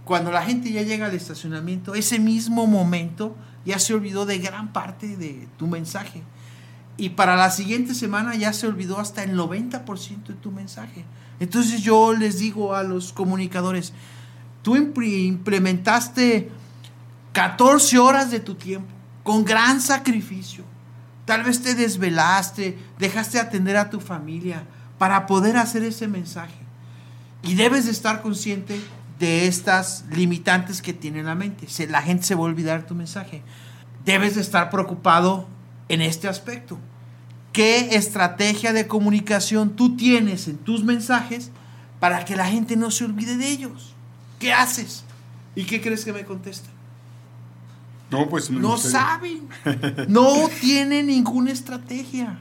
cuando 0.05 0.31
la 0.31 0.43
gente 0.43 0.71
ya 0.71 0.83
llega 0.83 1.07
al 1.07 1.15
estacionamiento, 1.15 1.97
ese 1.97 2.21
mismo 2.21 2.69
momento 2.69 3.37
ya 3.65 3.81
se 3.81 3.95
olvidó 3.95 4.27
de 4.27 4.39
gran 4.39 4.73
parte 4.73 5.17
de 5.17 5.49
tu 5.57 5.67
mensaje. 5.67 6.23
Y 6.97 7.11
para 7.11 7.35
la 7.35 7.51
siguiente 7.51 7.93
semana 7.93 8.37
ya 8.37 8.53
se 8.53 8.69
olvidó 8.69 9.01
hasta 9.01 9.25
el 9.25 9.37
90% 9.37 10.27
de 10.29 10.35
tu 10.35 10.53
mensaje. 10.53 11.05
Entonces 11.41 11.83
yo 11.83 12.13
les 12.13 12.39
digo 12.39 12.77
a 12.77 12.85
los 12.85 13.13
comunicadores, 13.13 13.93
tú 14.63 14.77
implementaste 14.77 16.51
14 17.33 17.99
horas 17.99 18.31
de 18.31 18.39
tu 18.39 18.55
tiempo 18.55 18.89
con 19.25 19.45
gran 19.45 19.81
sacrificio 19.81 20.65
Tal 21.27 21.43
vez 21.43 21.61
te 21.61 21.75
desvelaste, 21.75 22.79
dejaste 22.99 23.39
atender 23.39 23.77
a 23.77 23.91
tu 23.91 24.01
familia 24.01 24.65
para 24.97 25.27
poder 25.27 25.57
hacer 25.59 25.83
ese 25.83 26.09
mensaje. 26.09 26.55
Y 27.43 27.55
debes 27.55 27.85
de 27.85 27.91
estar 27.91 28.23
consciente 28.23 28.81
de 29.19 29.47
estas 29.47 30.05
limitantes 30.11 30.81
que 30.81 30.93
tiene 30.93 31.23
la 31.23 31.35
mente. 31.35 31.67
La 31.89 32.01
gente 32.01 32.25
se 32.25 32.35
va 32.35 32.43
a 32.43 32.45
olvidar 32.45 32.87
tu 32.87 32.95
mensaje. 32.95 33.43
Debes 34.05 34.37
de 34.37 34.41
estar 34.41 34.71
preocupado 34.71 35.49
en 35.89 36.01
este 36.01 36.29
aspecto. 36.29 36.79
¿Qué 37.53 37.97
estrategia 37.97 38.73
de 38.73 38.87
comunicación 38.87 39.77
tú 39.77 39.97
tienes 39.97 40.47
en 40.47 40.59
tus 40.59 40.85
mensajes 40.85 41.51
para 41.99 42.25
que 42.25 42.37
la 42.37 42.47
gente 42.47 42.77
no 42.77 42.91
se 42.91 43.05
olvide 43.05 43.37
de 43.37 43.49
ellos? 43.49 43.95
¿Qué 44.39 44.53
haces? 44.53 45.05
¿Y 45.55 45.65
qué 45.65 45.81
crees 45.81 46.05
que 46.05 46.13
me 46.13 46.25
contesta? 46.25 46.69
No, 48.11 48.29
pues 48.29 48.51
No 48.51 48.71
gustaría- 48.71 48.99
saben. 49.01 49.49
No 50.09 50.49
tienen 50.61 51.07
ninguna 51.09 51.51
estrategia. 51.53 52.39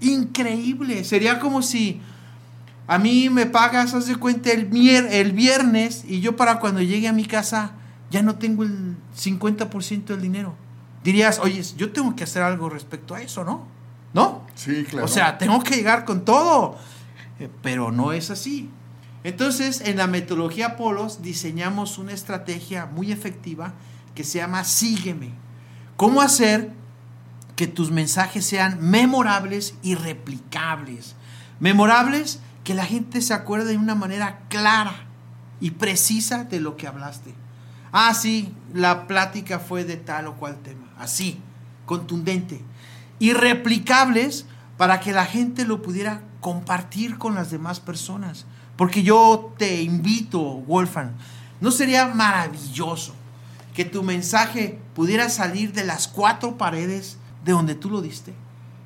Increíble. 0.00 1.04
Sería 1.04 1.38
como 1.40 1.62
si 1.62 2.00
a 2.86 2.98
mí 2.98 3.28
me 3.30 3.46
pagas, 3.46 3.94
haz 3.94 4.06
de 4.06 4.16
cuenta, 4.16 4.50
el, 4.52 4.70
mier- 4.70 5.08
el 5.10 5.32
viernes 5.32 6.04
y 6.06 6.20
yo 6.20 6.36
para 6.36 6.60
cuando 6.60 6.80
llegue 6.82 7.08
a 7.08 7.12
mi 7.12 7.24
casa 7.24 7.72
ya 8.10 8.22
no 8.22 8.36
tengo 8.36 8.62
el 8.62 8.96
50% 9.18 10.04
del 10.04 10.22
dinero. 10.22 10.54
Dirías, 11.02 11.38
oye, 11.40 11.62
yo 11.76 11.92
tengo 11.92 12.14
que 12.14 12.24
hacer 12.24 12.42
algo 12.42 12.68
respecto 12.68 13.14
a 13.14 13.22
eso, 13.22 13.42
¿no? 13.44 13.64
¿No? 14.12 14.44
Sí, 14.54 14.84
claro. 14.84 15.04
O 15.06 15.08
sea, 15.08 15.38
tengo 15.38 15.62
que 15.62 15.76
llegar 15.76 16.04
con 16.04 16.24
todo. 16.24 16.76
Eh, 17.38 17.48
Pero 17.62 17.90
no 17.92 18.12
es 18.12 18.30
así. 18.30 18.70
Entonces, 19.24 19.80
en 19.80 19.96
la 19.96 20.06
metodología 20.06 20.76
Polos 20.76 21.20
diseñamos 21.22 21.98
una 21.98 22.12
estrategia 22.12 22.86
muy 22.86 23.10
efectiva 23.12 23.74
que 24.16 24.24
se 24.24 24.38
llama 24.38 24.64
Sígueme. 24.64 25.30
¿Cómo 25.96 26.20
hacer 26.20 26.72
que 27.54 27.68
tus 27.68 27.92
mensajes 27.92 28.44
sean 28.44 28.78
memorables 28.80 29.74
y 29.82 29.94
replicables? 29.94 31.14
Memorables 31.60 32.40
que 32.64 32.74
la 32.74 32.84
gente 32.84 33.20
se 33.20 33.34
acuerde 33.34 33.72
de 33.72 33.76
una 33.76 33.94
manera 33.94 34.40
clara 34.48 35.06
y 35.60 35.72
precisa 35.72 36.44
de 36.44 36.58
lo 36.58 36.76
que 36.76 36.88
hablaste. 36.88 37.34
Ah, 37.92 38.12
sí, 38.14 38.52
la 38.74 39.06
plática 39.06 39.60
fue 39.60 39.84
de 39.84 39.96
tal 39.96 40.26
o 40.26 40.34
cual 40.34 40.56
tema. 40.56 40.88
Así, 40.98 41.38
contundente. 41.84 42.60
Y 43.18 43.32
para 44.76 45.00
que 45.00 45.12
la 45.12 45.24
gente 45.24 45.64
lo 45.64 45.82
pudiera 45.82 46.22
compartir 46.40 47.18
con 47.18 47.34
las 47.34 47.50
demás 47.50 47.80
personas. 47.80 48.46
Porque 48.76 49.02
yo 49.02 49.54
te 49.58 49.82
invito, 49.82 50.40
Wolfgang, 50.40 51.12
¿no 51.60 51.70
sería 51.70 52.08
maravilloso 52.08 53.14
que 53.76 53.84
tu 53.84 54.02
mensaje 54.02 54.78
pudiera 54.94 55.28
salir 55.28 55.74
de 55.74 55.84
las 55.84 56.08
cuatro 56.08 56.56
paredes 56.56 57.18
de 57.44 57.52
donde 57.52 57.74
tú 57.74 57.90
lo 57.90 58.00
diste? 58.00 58.32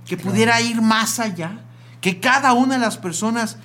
Que 0.05 0.17
pudiera 0.17 0.61
ir 0.61 0.83
más 0.83 1.21
allá, 1.21 1.61
que 2.01 2.19
cada 2.19 2.55
una 2.55 2.75
de 2.75 2.81
las 2.81 2.99
personas 2.99 3.57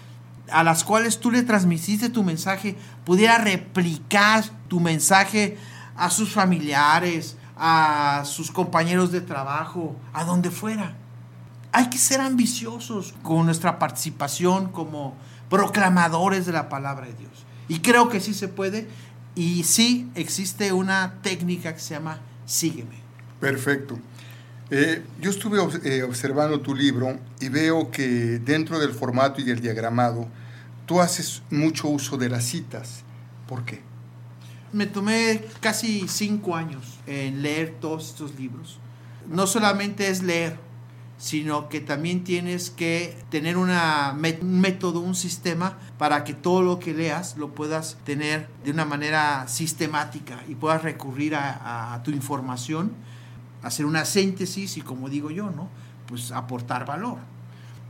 a 0.52 0.64
las 0.64 0.84
cuales 0.84 1.20
tú 1.20 1.32
le 1.32 1.42
transmitiste 1.42 2.10
tu 2.10 2.24
mensaje 2.24 2.78
pudiera 3.06 3.40
replicar 3.40 4.44
tu 4.68 4.80
mensaje 4.80 5.58
a 5.96 6.12
sus 6.12 6.32
familiares, 6.32 7.38
a 7.58 8.22
sus 8.26 8.52
compañeros 8.52 9.12
de 9.12 9.22
trabajo, 9.22 9.96
a 10.14 10.26
donde 10.26 10.52
fuera. 10.52 10.94
Hay 11.72 11.90
que 11.90 11.98
ser 11.98 12.22
ambiciosos 12.22 13.16
con 13.24 13.48
nuestra 13.48 13.80
participación 13.80 14.70
como 14.70 15.16
proclamadores 15.50 16.46
de 16.46 16.52
la 16.52 16.70
palabra 16.70 17.08
de 17.08 17.14
Dios. 17.14 17.46
Y 17.68 17.80
creo 17.80 18.10
que 18.10 18.20
sí 18.20 18.36
se 18.36 18.48
puede. 18.48 18.88
Y 19.36 19.64
sí 19.64 20.10
existe 20.16 20.72
una 20.72 21.16
técnica 21.22 21.74
que 21.74 21.80
se 21.80 21.94
llama 21.94 22.20
sígueme. 22.46 22.96
Perfecto. 23.40 24.00
Eh, 24.72 25.04
yo 25.22 25.30
estuve 25.30 25.60
eh, 25.84 26.04
observando 26.04 26.60
tu 26.62 26.74
libro 26.74 27.20
y 27.40 27.50
veo 27.50 27.92
que 27.92 28.40
dentro 28.40 28.80
del 28.80 28.92
formato 28.92 29.40
y 29.42 29.44
del 29.44 29.62
diagramado 29.62 30.28
tú 30.86 31.02
haces 31.02 31.44
mucho 31.52 31.88
uso 31.90 32.18
de 32.18 32.30
las 32.30 32.46
citas. 32.46 33.04
¿Por 33.48 33.64
qué? 33.66 33.82
Me 34.74 34.88
tomé 34.88 35.46
casi 35.60 36.08
cinco 36.08 36.56
años 36.56 36.98
en 37.06 37.42
leer 37.42 37.76
todos 37.80 38.10
estos 38.10 38.40
libros. 38.40 38.80
No 39.30 39.48
solamente 39.48 40.10
es 40.10 40.24
leer, 40.24 40.58
sino 41.18 41.70
que 41.70 41.80
también 41.80 42.24
tienes 42.24 42.70
que 42.70 43.18
tener 43.30 43.58
un 43.58 43.72
método, 44.44 45.00
un 45.00 45.16
sistema 45.16 45.78
para 45.98 46.24
que 46.24 46.34
todo 46.34 46.62
lo 46.62 46.80
que 46.80 46.94
leas 46.94 47.38
lo 47.38 47.56
puedas 47.56 47.98
tener 48.04 48.50
de 48.64 48.72
una 48.72 48.86
manera 48.86 49.48
sistemática 49.48 50.44
y 50.48 50.56
puedas 50.56 50.84
recurrir 50.84 51.36
a, 51.36 51.94
a 51.94 52.04
tu 52.04 52.12
información, 52.12 52.92
hacer 53.64 53.86
una 53.86 54.06
síntesis 54.06 54.78
y 54.78 54.82
como 54.82 55.10
digo 55.10 55.32
yo, 55.32 55.50
¿no? 55.50 55.70
Pues 56.08 56.32
aportar 56.32 56.86
valor. 56.86 57.18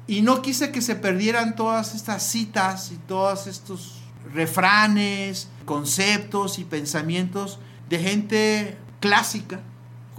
Y 0.08 0.22
no 0.22 0.42
quise 0.42 0.72
que 0.72 0.82
se 0.82 0.96
perdieran 0.96 1.56
todas 1.56 1.96
estas 1.96 2.24
citas 2.24 2.92
y 2.92 2.98
todos 3.08 3.48
estos 3.48 4.02
refranes, 4.34 5.50
conceptos 5.66 6.60
y 6.60 6.64
pensamientos 6.64 7.60
de 7.90 8.00
gente 8.00 8.78
clásica, 9.00 9.62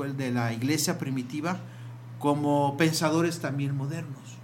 de 0.04 0.30
la 0.30 0.52
iglesia 0.52 0.98
primitiva, 0.98 1.58
como 2.18 2.76
pensadores 2.76 3.40
también 3.40 3.76
modernos. 3.76 4.38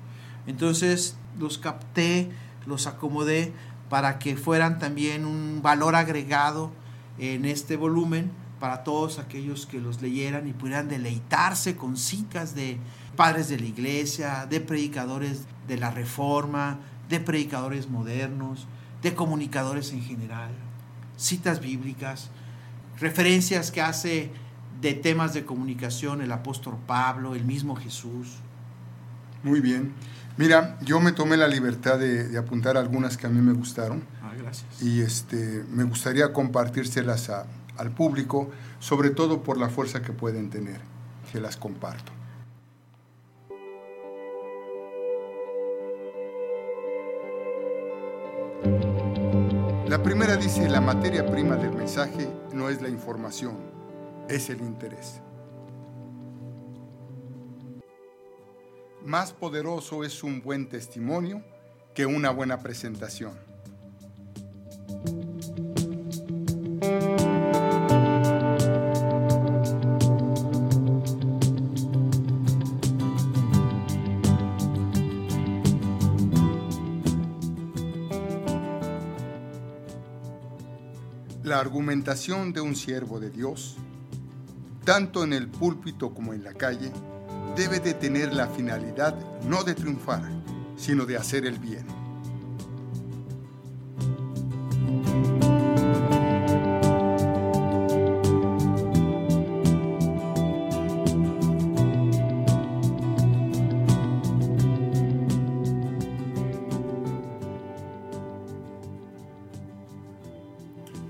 Entonces 0.47 1.17
los 1.39 1.59
capté, 1.59 2.31
los 2.67 2.87
acomodé 2.87 3.53
para 3.89 4.19
que 4.19 4.37
fueran 4.37 4.79
también 4.79 5.25
un 5.25 5.61
valor 5.63 5.95
agregado 5.95 6.71
en 7.19 7.45
este 7.45 7.77
volumen 7.77 8.31
para 8.59 8.85
todos 8.85 9.19
aquellos 9.19 9.67
que 9.67 9.81
los 9.81 10.01
leyeran 10.01 10.47
y 10.49 10.53
pudieran 10.53 10.89
deleitarse 10.89 11.77
con 11.77 11.97
citas 11.97 12.55
de 12.55 12.79
padres 13.17 13.49
de 13.49 13.59
la 13.59 13.67
iglesia, 13.67 14.47
de 14.49 14.61
predicadores 14.61 15.43
de 15.67 15.77
la 15.77 15.91
reforma, 15.91 16.79
de 17.09 17.21
predicadores 17.21 17.91
modernos, 17.91 18.67
de 19.03 19.15
comunicadores 19.15 19.93
en 19.93 20.03
general, 20.03 20.53
citas 21.17 21.61
bíblicas, 21.61 22.31
referencias 23.01 23.71
que 23.71 23.83
hace 23.83 24.31
de 24.83 24.93
temas 24.95 25.33
de 25.33 25.45
comunicación 25.47 26.21
el 26.21 26.33
apóstol 26.33 26.77
Pablo, 26.87 27.35
el 27.35 27.45
mismo 27.45 27.77
Jesús. 27.77 28.37
Muy 29.43 29.61
bien. 29.61 29.93
Mira, 30.37 30.77
yo 30.83 31.01
me 31.01 31.13
tomé 31.13 31.37
la 31.37 31.47
libertad 31.49 31.99
de, 31.99 32.29
de 32.29 32.39
apuntar 32.39 32.77
algunas 32.77 33.17
que 33.17 33.27
a 33.27 33.31
mí 33.31 33.41
me 33.41 33.53
gustaron 33.53 34.03
Ah, 34.23 34.33
gracias. 34.37 34.83
y 34.83 35.01
este, 35.03 35.65
me 35.71 35.85
gustaría 35.85 36.33
compartírselas 36.33 37.31
a- 37.31 37.47
al 37.79 37.91
público, 37.91 38.51
sobre 38.81 39.11
todo 39.11 39.43
por 39.43 39.57
la 39.59 39.69
fuerza 39.69 40.03
que 40.03 40.13
pueden 40.13 40.51
tener. 40.51 40.81
Se 41.33 41.41
las 41.41 41.57
comparto. 41.57 42.13
La 49.89 50.03
primera 50.03 50.37
dice, 50.37 50.69
la 50.69 50.81
materia 50.81 51.27
prima 51.27 51.57
del 51.57 51.73
mensaje 51.73 52.29
no 52.55 52.69
es 52.69 52.81
la 52.81 52.89
información, 52.89 53.57
es 54.33 54.49
el 54.49 54.63
interés. 54.63 55.21
Más 59.05 59.33
poderoso 59.33 60.05
es 60.05 60.23
un 60.23 60.41
buen 60.41 60.71
testimonio 60.71 61.45
que 61.95 62.07
una 62.07 62.31
buena 62.31 62.59
presentación. 62.61 63.35
La 81.43 81.59
argumentación 81.59 82.55
de 82.55 82.63
un 82.63 82.75
siervo 82.75 83.21
de 83.21 83.29
Dios, 83.29 83.77
tanto 84.85 85.23
en 85.23 85.33
el 85.33 85.49
púlpito 85.49 86.13
como 86.13 86.33
en 86.33 86.43
la 86.43 86.55
calle, 86.55 86.91
debe 87.57 87.81
de 87.81 87.95
tener 87.95 88.35
la 88.35 88.49
finalidad 88.49 89.15
no 89.45 89.63
de 89.63 89.75
triunfar, 89.75 90.23
sino 90.77 91.05
de 91.07 91.17
hacer 91.17 91.47
el 91.47 91.59
bien. 91.59 91.87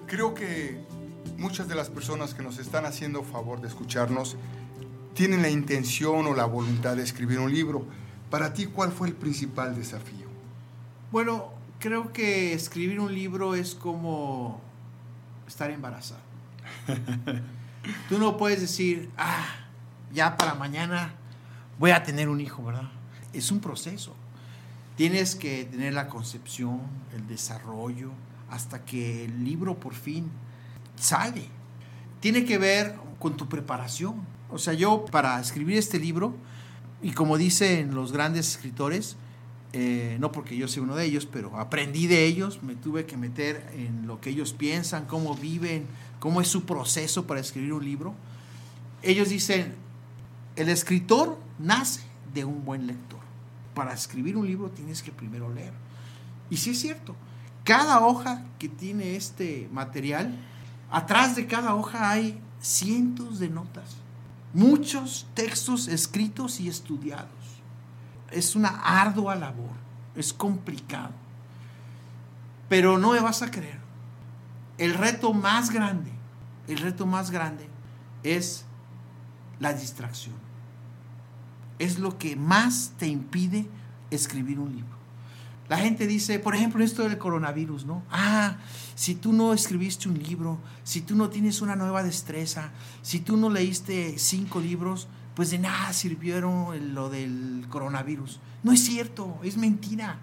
Creo 0.07 0.35
que 0.35 0.92
muchas 1.43 1.67
de 1.67 1.75
las 1.75 1.91
personas 1.91 2.35
que 2.35 2.43
nos 2.45 2.59
están 2.59 2.87
haciendo 2.87 3.25
favor 3.25 3.61
de 3.61 3.67
escucharnos 3.67 4.37
tienen 5.13 5.43
la 5.43 5.51
intención 5.51 6.25
o 6.29 6.35
la 6.35 6.45
voluntad 6.45 6.95
de 6.95 7.03
escribir 7.03 7.41
un 7.41 7.53
libro. 7.53 7.85
Para 8.31 8.55
ti, 8.55 8.67
¿cuál 8.67 8.93
fue 8.93 9.09
el 9.09 9.15
principal 9.15 9.75
desafío? 9.75 10.29
Bueno, 11.11 11.51
creo 11.81 12.13
que 12.13 12.55
escribir 12.55 13.01
un 13.01 13.13
libro 13.13 13.57
es 13.57 13.75
como 13.75 14.61
estar 15.49 15.73
embarazado. 15.73 16.21
Tú 18.09 18.21
no 18.21 18.37
puedes 18.37 18.61
decir, 18.61 19.11
ah, 19.19 19.45
ya 20.15 20.37
para 20.37 20.55
mañana 20.55 21.13
voy 21.77 21.91
a 21.91 22.05
tener 22.05 22.29
un 22.29 22.41
hijo, 22.41 22.63
¿verdad? 22.63 22.89
Es 23.33 23.51
un 23.51 23.59
proceso. 23.59 24.15
Tienes 24.97 25.35
que 25.35 25.65
tener 25.65 25.93
la 25.93 26.07
concepción, 26.07 26.83
el 27.17 27.27
desarrollo, 27.27 28.13
hasta 28.49 28.85
que 28.85 29.25
el 29.25 29.45
libro 29.45 29.81
por 29.81 29.95
fin 29.95 30.31
sale. 31.03 31.45
Tiene 32.21 32.45
que 32.45 32.59
ver 32.59 32.95
con 33.19 33.37
tu 33.37 33.49
preparación. 33.49 34.15
O 34.51 34.59
sea, 34.59 34.73
yo 34.75 35.05
para 35.07 35.41
escribir 35.41 35.77
este 35.77 35.99
libro, 35.99 36.35
y 37.03 37.13
como 37.13 37.37
dicen 37.37 37.95
los 37.95 38.13
grandes 38.13 38.49
escritores, 38.51 39.17
eh, 39.73 40.17
no 40.21 40.31
porque 40.33 40.57
yo 40.57 40.69
sea 40.69 40.83
uno 40.83 40.95
de 40.95 41.05
ellos, 41.05 41.27
pero 41.27 41.59
aprendí 41.59 42.07
de 42.07 42.25
ellos, 42.27 42.63
me 42.63 42.77
tuve 42.77 43.07
que 43.07 43.17
meter 43.17 43.69
en 43.75 44.07
lo 44.07 44.21
que 44.21 44.31
ellos 44.31 44.53
piensan, 44.53 45.07
cómo 45.07 45.35
viven, 45.35 45.87
cómo 46.21 46.41
es 46.41 46.49
su 46.49 46.65
proceso 46.65 47.27
para 47.27 47.41
escribir 47.41 47.73
un 47.73 47.85
libro. 47.85 48.15
Ellos 49.03 49.31
dicen, 49.31 49.75
el 50.55 50.69
escritor 50.69 51.39
nace 51.59 52.03
de 52.35 52.45
un 52.45 52.65
buen 52.65 52.87
lector. 52.87 53.21
Para 53.75 53.95
escribir 53.95 54.37
un 54.37 54.47
libro 54.47 54.71
tienes 54.71 55.03
que 55.03 55.11
primero 55.11 55.53
leer. 55.53 55.73
Y 56.51 56.59
sí 56.59 56.71
es 56.71 56.81
cierto, 56.81 57.17
cada 57.65 58.05
hoja 58.05 58.45
que 58.59 58.69
tiene 58.69 59.17
este 59.17 59.69
material, 59.73 60.37
atrás 60.93 61.35
de 61.35 61.47
cada 61.47 61.75
hoja 61.75 62.11
hay 62.11 62.41
cientos 62.61 63.39
de 63.39 63.49
notas, 63.49 63.97
muchos 64.53 65.27
textos 65.35 65.89
escritos 65.89 66.61
y 66.61 66.69
estudiados. 66.69 67.31
Es 68.31 68.55
una 68.55 68.69
ardua 68.69 69.35
labor, 69.35 69.73
es 70.15 70.33
complicado. 70.33 71.13
Pero 72.69 72.99
no 72.99 73.13
me 73.13 73.21
vas 73.21 73.43
a 73.43 73.51
creer. 73.51 73.81
El 74.79 74.95
reto 74.95 75.33
más 75.33 75.71
grande, 75.71 76.13
el 76.69 76.79
reto 76.79 77.07
más 77.07 77.31
grande 77.31 77.69
es 78.23 78.65
la 79.61 79.73
distracción. 79.73 80.37
Es 81.79 81.99
lo 81.99 82.19
que 82.19 82.37
más 82.37 82.93
te 82.99 83.07
impide 83.07 83.69
escribir 84.11 84.59
un 84.59 84.75
libro. 84.75 85.02
La 85.69 85.79
gente 85.79 86.07
dice, 86.07 86.39
por 86.39 86.55
ejemplo, 86.55 86.85
esto 86.85 87.03
del 87.03 87.19
coronavirus, 87.19 87.87
¿no? 87.87 88.03
Ah, 88.11 88.57
si 88.95 89.15
tú 89.15 89.33
no 89.33 89.55
escribiste 89.55 90.09
un 90.09 90.19
libro, 90.19 90.59
si 90.85 91.01
tú 91.01 91.15
no 91.15 91.31
tienes 91.31 91.63
una 91.63 91.77
nueva 91.77 92.03
destreza, 92.03 92.71
si 93.01 93.21
tú 93.21 93.37
no 93.37 93.49
leíste 93.49 94.19
cinco 94.19 94.61
libros, 94.61 95.09
pues 95.35 95.51
de 95.51 95.59
nada 95.59 95.93
sirvieron 95.93 96.95
lo 96.95 97.09
del 97.09 97.65
coronavirus. 97.71 98.41
No 98.63 98.73
es 98.73 98.85
cierto, 98.85 99.39
es 99.43 99.57
mentira. 99.57 100.19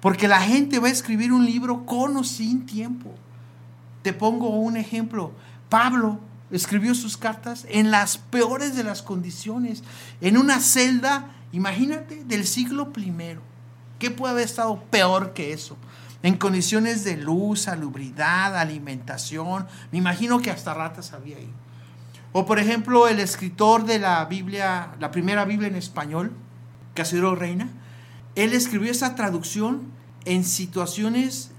Porque 0.00 0.28
la 0.28 0.40
gente 0.40 0.78
va 0.78 0.88
a 0.88 0.92
escribir 0.92 1.32
un 1.32 1.44
libro 1.44 1.84
con 1.84 2.16
o 2.16 2.24
sin 2.24 2.64
tiempo. 2.66 3.14
Te 4.02 4.12
pongo 4.12 4.48
un 4.48 4.76
ejemplo. 4.76 5.32
Pablo 5.68 6.18
escribió 6.50 6.94
sus 6.94 7.16
cartas 7.16 7.66
en 7.68 7.90
las 7.90 8.18
peores 8.18 8.74
de 8.74 8.82
las 8.82 9.02
condiciones, 9.02 9.84
en 10.20 10.36
una 10.36 10.58
celda, 10.58 11.30
imagínate, 11.52 12.24
del 12.24 12.44
siglo 12.44 12.92
primero 12.92 13.42
¿Qué 14.00 14.10
puede 14.10 14.32
haber 14.32 14.46
estado 14.46 14.82
peor 14.84 15.34
que 15.34 15.52
eso? 15.52 15.76
En 16.22 16.38
condiciones 16.38 17.04
de 17.04 17.18
luz, 17.18 17.60
salubridad, 17.60 18.56
alimentación. 18.56 19.66
Me 19.92 19.98
imagino 19.98 20.40
que 20.40 20.50
hasta 20.50 20.72
ratas 20.72 21.12
había 21.12 21.36
ahí. 21.36 21.52
O 22.32 22.46
por 22.46 22.58
ejemplo, 22.58 23.08
el 23.08 23.20
escritor 23.20 23.84
de 23.84 23.98
la 23.98 24.24
Biblia, 24.24 24.92
la 24.98 25.10
primera 25.10 25.44
Biblia 25.44 25.68
en 25.68 25.76
español, 25.76 26.32
Casero 26.94 27.34
Reina, 27.34 27.68
él 28.36 28.54
escribió 28.54 28.90
esa 28.90 29.14
traducción 29.14 29.82
en 30.24 30.44
situaciones 30.44 31.50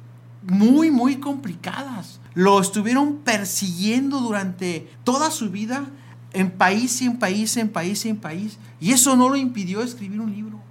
muy, 0.41 0.89
muy 0.89 1.17
complicadas. 1.17 2.19
Lo 2.33 2.59
estuvieron 2.59 3.17
persiguiendo 3.17 4.19
durante 4.19 4.91
toda 5.03 5.29
su 5.29 5.51
vida 5.51 5.85
en 6.33 6.49
país 6.49 7.03
y 7.03 7.05
en 7.05 7.19
país, 7.19 7.55
en 7.57 7.69
país 7.69 8.03
y 8.05 8.09
en 8.09 8.17
país. 8.17 8.57
Y 8.79 8.93
eso 8.93 9.15
no 9.15 9.29
lo 9.29 9.35
impidió 9.35 9.83
escribir 9.83 10.19
un 10.19 10.31
libro. 10.31 10.70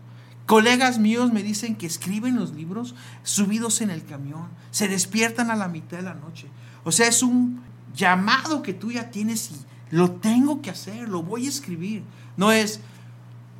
Colegas 0.50 0.98
míos 0.98 1.32
me 1.32 1.44
dicen 1.44 1.76
que 1.76 1.86
escriben 1.86 2.34
los 2.34 2.54
libros 2.54 2.96
subidos 3.22 3.80
en 3.82 3.90
el 3.90 4.04
camión, 4.04 4.48
se 4.72 4.88
despiertan 4.88 5.48
a 5.48 5.54
la 5.54 5.68
mitad 5.68 5.98
de 5.98 6.02
la 6.02 6.14
noche. 6.14 6.48
O 6.82 6.90
sea, 6.90 7.06
es 7.06 7.22
un 7.22 7.62
llamado 7.94 8.60
que 8.60 8.74
tú 8.74 8.90
ya 8.90 9.12
tienes 9.12 9.52
y 9.52 9.94
lo 9.94 10.10
tengo 10.10 10.60
que 10.60 10.70
hacer, 10.70 11.08
lo 11.08 11.22
voy 11.22 11.46
a 11.46 11.48
escribir. 11.48 12.02
No 12.36 12.50
es, 12.50 12.80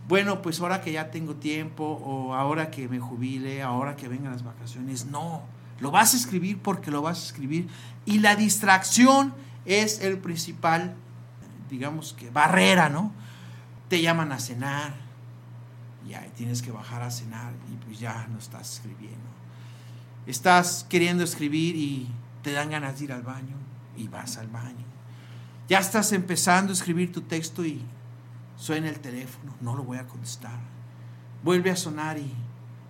bueno, 0.09 0.43
pues 0.43 0.61
ahora 0.61 0.81
que 0.81 0.91
ya 0.91 1.13
tengo 1.13 1.37
tiempo 1.37 1.85
o 1.85 2.35
ahora 2.35 2.73
que 2.73 2.89
me 2.89 2.99
jubile, 2.99 3.63
ahora 3.63 3.95
que 3.95 4.09
vengan 4.09 4.33
las 4.33 4.43
vacaciones. 4.43 5.07
No, 5.07 5.43
lo 5.79 5.93
vas 5.93 6.15
a 6.15 6.17
escribir 6.17 6.59
porque 6.59 6.91
lo 6.91 7.03
vas 7.03 7.21
a 7.21 7.27
escribir. 7.27 7.69
Y 8.05 8.19
la 8.19 8.35
distracción 8.35 9.33
es 9.65 10.01
el 10.01 10.19
principal, 10.19 10.97
digamos 11.71 12.15
que, 12.15 12.31
barrera, 12.31 12.89
¿no? 12.89 13.13
Te 13.89 14.03
llaman 14.03 14.33
a 14.33 14.41
cenar, 14.41 15.10
ya 16.09 16.25
tienes 16.37 16.63
que 16.63 16.73
bajar 16.73 17.03
a 17.03 17.11
cenar 17.11 17.53
y 17.73 17.77
pues 17.85 17.99
ya 17.99 18.27
no 18.31 18.39
estás 18.39 18.75
escribiendo. 18.75 19.29
Estás 20.27 20.87
queriendo 20.89 21.25
escribir 21.25 21.77
y 21.77 22.09
te 22.43 22.53
dan 22.53 22.71
ganas 22.71 22.99
de 22.99 23.05
ir 23.05 23.13
al 23.13 23.23
baño 23.23 23.57
y 23.97 24.09
vas 24.09 24.37
al 24.37 24.49
baño. 24.49 24.85
Ya 25.69 25.79
estás 25.79 26.13
empezando 26.13 26.73
a 26.73 26.75
escribir 26.75 27.13
tu 27.13 27.23
texto 27.23 27.65
y 27.65 27.81
suena 28.57 28.89
el 28.89 29.01
teléfono, 29.01 29.55
no 29.61 29.77
lo 29.77 29.85
voy 29.85 29.99
a 29.99 30.07
contestar. 30.07 30.59
Vuelve 31.43 31.71
a 31.71 31.77
sonar 31.77 32.19
y, 32.19 32.33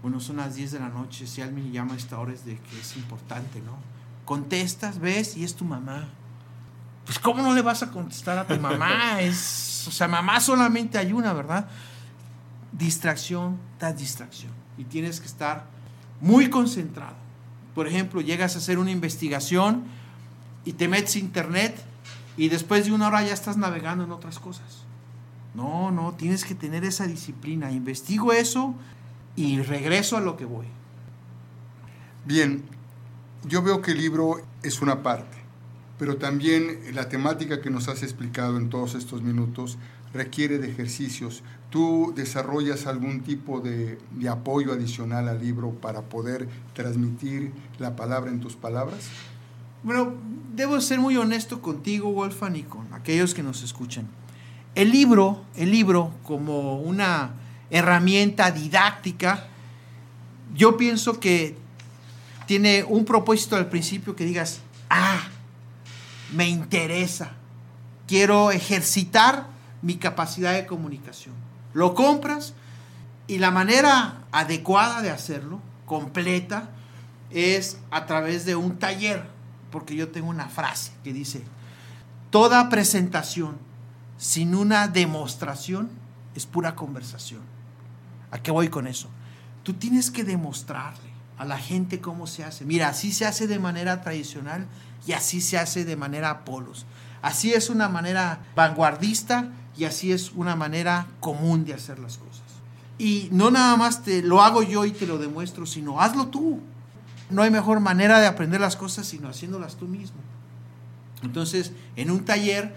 bueno, 0.03 0.19
son 0.19 0.39
las 0.39 0.57
10 0.57 0.73
de 0.73 0.81
la 0.81 0.89
noche, 0.89 1.27
si 1.27 1.43
alguien 1.43 1.73
llama 1.73 1.95
a 1.95 1.97
esta 1.97 2.19
hora 2.19 2.33
es 2.33 2.45
de 2.45 2.57
que 2.57 2.81
es 2.81 2.97
importante, 2.97 3.61
¿no? 3.61 3.77
Contestas, 4.25 4.99
ves 4.99 5.37
y 5.37 5.45
es 5.45 5.55
tu 5.55 5.65
mamá. 5.65 6.09
Pues 7.05 7.19
¿cómo 7.19 7.43
no 7.43 7.55
le 7.55 7.63
vas 7.63 7.83
a 7.83 7.91
contestar 7.91 8.39
a 8.39 8.47
tu 8.47 8.59
mamá? 8.59 9.21
Es, 9.21 9.87
o 9.89 9.91
sea, 9.91 10.09
mamá 10.09 10.41
solamente 10.41 10.99
hay 10.99 11.13
una, 11.13 11.33
¿verdad? 11.33 11.69
Distracción 12.73 13.59
tras 13.79 13.97
distracción. 13.97 14.53
Y 14.79 14.85
tienes 14.85 15.21
que 15.21 15.27
estar 15.27 15.66
muy 16.21 16.51
concentrado. 16.51 17.16
Por 17.75 17.87
ejemplo, 17.87 18.21
llegas 18.21 18.55
a 18.55 18.59
hacer 18.59 18.79
una 18.79 18.91
investigación 18.91 19.85
y 20.64 20.73
te 20.73 20.89
metes 20.89 21.16
a 21.16 21.18
internet 21.18 21.83
y 22.37 22.49
después 22.49 22.87
de 22.87 22.93
una 22.93 23.09
hora 23.09 23.23
ya 23.23 23.33
estás 23.33 23.57
navegando 23.57 24.05
en 24.05 24.12
otras 24.12 24.39
cosas. 24.39 24.85
No, 25.55 25.91
no, 25.91 26.12
tienes 26.12 26.45
que 26.45 26.55
tener 26.55 26.85
esa 26.85 27.07
disciplina. 27.07 27.73
Investigo 27.73 28.33
eso 28.33 28.75
y 29.37 29.61
regreso 29.61 30.16
a 30.16 30.21
lo 30.21 30.37
que 30.37 30.45
voy. 30.45 30.66
Bien, 32.25 32.62
yo 33.45 33.62
veo 33.62 33.81
que 33.81 33.93
el 33.93 33.99
libro 33.99 34.43
es 34.62 34.83
una 34.83 35.03
parte, 35.03 35.39
pero 35.99 36.16
también 36.16 36.81
la 36.95 37.09
temática 37.09 37.61
que 37.61 37.71
nos 37.71 37.89
has 37.89 38.03
explicado 38.03 38.59
en 38.59 38.68
todos 38.68 38.95
estos 38.95 39.23
minutos 39.23 39.79
requiere 40.13 40.59
de 40.59 40.71
ejercicios. 40.71 41.43
¿Tú 41.71 42.13
desarrollas 42.17 42.87
algún 42.87 43.21
tipo 43.23 43.61
de, 43.61 43.99
apoyo 44.29 44.73
adicional 44.73 45.29
al 45.29 45.41
libro 45.41 45.71
para 45.71 46.03
poder 46.03 46.49
transmitir 46.75 47.53
la 47.79 47.95
palabra 47.97 48.31
en 48.31 48.41
tus 48.41 48.57
palabras? 48.57 49.09
Bueno, 49.83 50.15
debo 50.55 50.81
ser 50.81 50.99
muy 50.99 51.17
honesto 51.17 51.63
contigo, 51.63 52.13
Wolfan, 52.13 52.57
y 52.57 52.65
con 52.65 52.93
aquellos 52.93 53.35
que 53.35 53.43
nos 53.43 53.63
escuchan. 53.63 54.09
El 54.75 54.91
libro, 54.91 55.45
el 55.57 55.71
libro 55.71 56.13
como 56.23 56.81
una 56.81 57.35
herramienta 57.71 58.51
didáctica, 58.51 59.47
yo 60.55 60.77
pienso 60.77 61.21
que 61.21 61.57
tiene 62.47 62.85
un 62.85 63.05
propósito 63.05 63.55
al 63.55 63.69
principio 63.69 64.17
que 64.17 64.25
digas, 64.25 64.61
ah, 64.91 65.23
me 66.33 66.49
interesa, 66.49 67.33
quiero 68.09 68.51
ejercitar 68.51 69.50
mi 69.83 69.97
capacidad 69.97 70.53
de 70.53 70.66
comunicación. 70.66 71.35
Lo 71.72 71.95
compras 71.95 72.55
y 73.26 73.39
la 73.39 73.51
manera 73.51 74.24
adecuada 74.33 75.03
de 75.03 75.11
hacerlo, 75.11 75.61
completa, 75.87 76.70
es 77.31 77.78
a 77.91 78.07
través 78.07 78.45
de 78.45 78.57
un 78.57 78.78
taller, 78.78 79.24
porque 79.70 79.95
yo 79.95 80.09
tengo 80.09 80.28
una 80.28 80.49
frase 80.49 80.93
que 81.05 81.12
dice, 81.12 81.45
toda 82.31 82.68
presentación 82.68 83.57
sin 84.18 84.55
una 84.55 84.89
demostración 84.89 85.91
es 86.35 86.47
pura 86.47 86.74
conversación. 86.74 87.41
¿A 88.31 88.39
qué 88.43 88.51
voy 88.51 88.68
con 88.68 88.87
eso? 88.87 89.09
Tú 89.62 89.74
tienes 89.74 90.11
que 90.11 90.24
demostrarle 90.24 91.11
a 91.39 91.45
la 91.45 91.59
gente 91.59 92.01
cómo 92.01 92.26
se 92.26 92.45
hace. 92.45 92.64
Mira, 92.64 92.89
así 92.89 93.12
se 93.12 93.26
hace 93.26 93.47
de 93.47 93.59
manera 93.59 94.03
tradicional 94.03 94.66
y 95.07 95.12
así 95.12 95.41
se 95.41 95.59
hace 95.59 95.85
de 95.85 95.97
manera 95.97 96.45
polos. 96.45 96.87
Así 97.22 97.53
es 97.53 97.70
una 97.70 97.89
manera 97.89 98.41
vanguardista 98.55 99.51
y 99.81 99.87
así 99.87 100.12
es 100.12 100.33
una 100.33 100.57
manera 100.57 101.07
común 101.20 101.64
de 101.64 101.72
hacer 101.72 101.99
las 102.01 102.18
cosas. 102.18 102.43
Y 102.99 103.31
no 103.33 103.51
nada 103.51 103.78
más 103.78 104.03
te 104.03 104.20
lo 104.20 104.43
hago 104.43 104.62
yo 104.62 104.85
y 104.85 104.91
te 104.91 105.07
lo 105.07 105.16
demuestro, 105.16 105.64
sino 105.64 106.03
hazlo 106.03 106.26
tú. 106.26 106.61
No 107.31 107.41
hay 107.41 107.51
mejor 107.51 107.81
manera 107.81 108.20
de 108.20 108.26
aprender 108.26 108.61
las 108.61 108.76
cosas 108.76 109.07
sino 109.07 109.31
haciéndolas 109.31 109.76
tú 109.76 109.89
mismo. 109.89 110.18
Entonces, 111.22 111.72
en 111.97 112.11
un 112.11 112.26
taller 112.26 112.74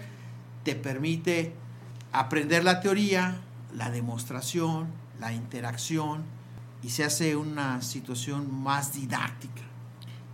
te 0.62 0.74
permite 0.74 1.52
aprender 2.10 2.64
la 2.64 2.80
teoría, 2.80 3.36
la 3.76 3.90
demostración, 3.90 4.86
la 5.20 5.34
interacción 5.34 6.22
y 6.82 6.88
se 6.88 7.04
hace 7.04 7.36
una 7.36 7.82
situación 7.82 8.62
más 8.62 8.94
didáctica. 8.94 9.60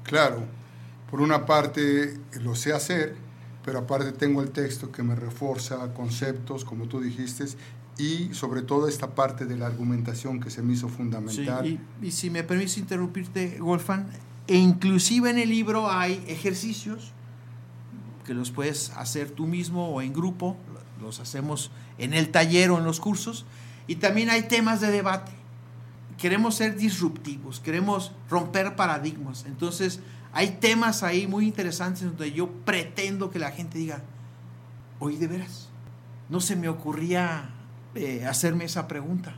Claro, 0.04 0.44
por 1.10 1.20
una 1.20 1.46
parte 1.46 2.16
lo 2.40 2.54
sé 2.54 2.72
hacer, 2.72 3.16
pero 3.64 3.80
aparte 3.80 4.12
tengo 4.12 4.42
el 4.42 4.50
texto 4.50 4.90
que 4.90 5.02
me 5.02 5.14
refuerza 5.14 5.92
conceptos, 5.94 6.64
como 6.64 6.86
tú 6.86 7.00
dijiste, 7.00 7.44
y 7.98 8.32
sobre 8.32 8.62
todo 8.62 8.88
esta 8.88 9.14
parte 9.14 9.44
de 9.44 9.56
la 9.56 9.66
argumentación 9.66 10.40
que 10.40 10.50
se 10.50 10.62
me 10.62 10.72
hizo 10.72 10.88
fundamental. 10.88 11.78
y, 12.02 12.10
si 12.10 12.30
me 12.30 12.42
permites 12.42 12.78
interrumpirte, 12.78 13.58
Wolfgang, 13.60 14.06
e 14.46 14.56
inclusive 14.56 15.30
en 15.30 15.38
el 15.38 15.50
libro 15.50 15.90
hay 15.90 16.24
ejercicios 16.26 17.12
que 18.24 18.34
los 18.34 18.50
puedes 18.50 18.90
hacer 18.90 19.30
tú 19.30 19.46
mismo 19.46 19.90
o 19.90 20.02
en 20.02 20.12
grupo, 20.12 20.56
los 21.00 21.20
hacemos 21.20 21.70
en 21.98 22.14
el 22.14 22.30
taller 22.30 22.70
o 22.70 22.78
en 22.78 22.84
los 22.84 23.00
cursos, 23.00 23.44
y 23.86 23.96
también 23.96 24.30
hay 24.30 24.42
temas 24.42 24.80
de 24.80 24.90
debate 24.90 25.40
queremos 26.20 26.54
ser 26.54 26.76
disruptivos, 26.76 27.60
queremos 27.60 28.12
romper 28.28 28.76
paradigmas. 28.76 29.44
Entonces, 29.46 30.00
hay 30.32 30.58
temas 30.60 31.02
ahí 31.02 31.26
muy 31.26 31.46
interesantes 31.46 32.04
donde 32.04 32.32
yo 32.32 32.48
pretendo 32.64 33.30
que 33.30 33.38
la 33.38 33.50
gente 33.50 33.78
diga, 33.78 34.02
oye, 34.98 35.18
de 35.18 35.26
veras, 35.26 35.68
no 36.28 36.40
se 36.40 36.56
me 36.56 36.68
ocurría 36.68 37.50
eh, 37.94 38.24
hacerme 38.26 38.64
esa 38.64 38.86
pregunta. 38.86 39.34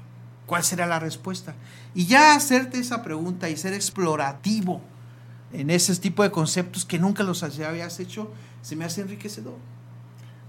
¿Cuál 0.46 0.64
será 0.64 0.86
la 0.86 0.98
respuesta? 0.98 1.54
Y 1.94 2.06
ya 2.06 2.34
hacerte 2.34 2.78
esa 2.78 3.02
pregunta 3.02 3.48
y 3.48 3.56
ser 3.56 3.72
explorativo 3.72 4.82
en 5.52 5.70
ese 5.70 5.94
tipo 5.96 6.22
de 6.22 6.30
conceptos 6.30 6.84
que 6.84 6.98
nunca 6.98 7.22
los 7.22 7.42
habías 7.42 8.00
hecho, 8.00 8.30
se 8.62 8.76
me 8.76 8.84
hace 8.84 9.02
enriquecedor. 9.02 9.56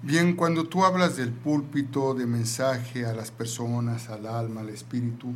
Bien, 0.02 0.36
cuando 0.36 0.66
tú 0.66 0.84
hablas 0.84 1.16
del 1.16 1.32
púlpito, 1.32 2.14
de 2.14 2.26
mensaje 2.26 3.06
a 3.06 3.14
las 3.14 3.32
personas, 3.32 4.10
al 4.10 4.26
alma, 4.26 4.62
al 4.62 4.70
espíritu, 4.70 5.34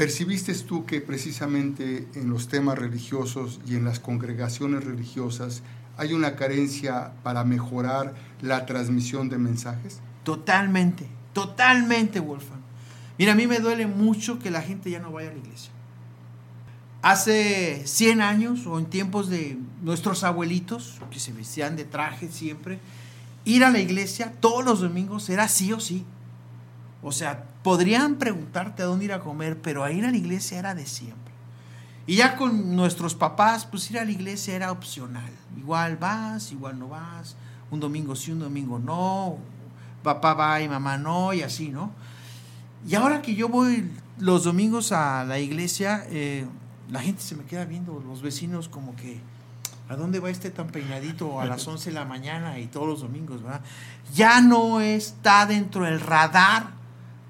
¿percibiste 0.00 0.54
tú 0.54 0.86
que 0.86 1.02
precisamente 1.02 2.08
en 2.14 2.30
los 2.30 2.48
temas 2.48 2.78
religiosos 2.78 3.60
y 3.66 3.74
en 3.74 3.84
las 3.84 4.00
congregaciones 4.00 4.82
religiosas 4.82 5.62
hay 5.98 6.14
una 6.14 6.36
carencia 6.36 7.12
para 7.22 7.44
mejorar 7.44 8.14
la 8.40 8.64
transmisión 8.64 9.28
de 9.28 9.36
mensajes? 9.36 10.00
Totalmente, 10.24 11.06
totalmente, 11.34 12.18
Wolfgang. 12.18 12.62
Mira, 13.18 13.32
a 13.32 13.34
mí 13.34 13.46
me 13.46 13.58
duele 13.58 13.86
mucho 13.86 14.38
que 14.38 14.50
la 14.50 14.62
gente 14.62 14.90
ya 14.90 15.00
no 15.00 15.12
vaya 15.12 15.28
a 15.28 15.32
la 15.34 15.38
iglesia. 15.38 15.70
Hace 17.02 17.82
100 17.86 18.22
años 18.22 18.66
o 18.66 18.78
en 18.78 18.86
tiempos 18.86 19.28
de 19.28 19.58
nuestros 19.82 20.24
abuelitos, 20.24 20.98
que 21.10 21.20
se 21.20 21.34
vestían 21.34 21.76
de 21.76 21.84
traje 21.84 22.30
siempre, 22.30 22.78
ir 23.44 23.64
a 23.64 23.70
la 23.70 23.80
iglesia 23.80 24.32
todos 24.40 24.64
los 24.64 24.80
domingos 24.80 25.28
era 25.28 25.46
sí 25.46 25.74
o 25.74 25.78
sí. 25.78 26.06
O 27.02 27.12
sea, 27.12 27.49
podrían 27.62 28.16
preguntarte 28.16 28.82
a 28.82 28.86
dónde 28.86 29.06
ir 29.06 29.12
a 29.12 29.20
comer, 29.20 29.60
pero 29.60 29.84
a 29.84 29.92
ir 29.92 30.04
a 30.04 30.10
la 30.10 30.16
iglesia 30.16 30.58
era 30.58 30.74
de 30.74 30.86
siempre. 30.86 31.32
Y 32.06 32.16
ya 32.16 32.36
con 32.36 32.74
nuestros 32.74 33.14
papás, 33.14 33.66
pues 33.66 33.90
ir 33.90 33.98
a 33.98 34.04
la 34.04 34.10
iglesia 34.10 34.56
era 34.56 34.72
opcional. 34.72 35.30
Igual 35.56 35.96
vas, 35.96 36.50
igual 36.52 36.78
no 36.78 36.88
vas. 36.88 37.36
Un 37.70 37.80
domingo 37.80 38.16
sí, 38.16 38.32
un 38.32 38.40
domingo 38.40 38.78
no. 38.78 39.38
Papá 40.02 40.34
va 40.34 40.60
y 40.60 40.68
mamá 40.68 40.96
no, 40.96 41.32
y 41.32 41.42
así, 41.42 41.68
¿no? 41.68 41.92
Y 42.88 42.94
ahora 42.94 43.20
que 43.20 43.34
yo 43.34 43.48
voy 43.48 43.90
los 44.18 44.44
domingos 44.44 44.92
a 44.92 45.24
la 45.24 45.38
iglesia, 45.38 46.04
eh, 46.08 46.46
la 46.90 47.00
gente 47.00 47.22
se 47.22 47.36
me 47.36 47.44
queda 47.44 47.66
viendo, 47.66 48.02
los 48.06 48.22
vecinos 48.22 48.68
como 48.68 48.96
que, 48.96 49.20
¿A 49.90 49.96
dónde 49.96 50.20
va 50.20 50.30
este 50.30 50.52
tan 50.52 50.68
peinadito 50.68 51.40
a 51.40 51.46
las 51.46 51.66
11 51.68 51.90
de 51.90 51.94
la 51.94 52.04
mañana 52.04 52.58
y 52.60 52.66
todos 52.66 52.86
los 52.86 53.00
domingos? 53.00 53.42
¿verdad? 53.42 53.60
Ya 54.14 54.40
no 54.40 54.80
está 54.80 55.46
dentro 55.46 55.84
del 55.84 56.00
radar 56.00 56.79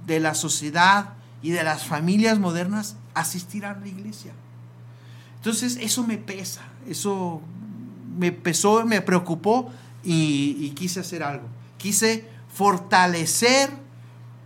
de 0.07 0.21
la 0.21 0.35
sociedad 0.35 1.15
y 1.43 1.51
de 1.51 1.63
las 1.63 1.85
familias 1.85 2.39
modernas 2.39 2.97
asistir 3.15 3.65
a 3.65 3.79
la 3.79 3.87
iglesia. 3.87 4.33
Entonces 5.37 5.79
eso 5.81 6.07
me 6.07 6.19
pesa, 6.19 6.63
eso 6.87 7.41
me 8.19 8.33
pesó, 8.33 8.85
me 8.85 9.01
preocupó 9.01 9.71
y, 10.05 10.57
y 10.61 10.71
quise 10.71 11.01
hacer 11.01 11.23
algo. 11.23 11.49
Quise 11.79 12.29
fortalecer 12.53 13.71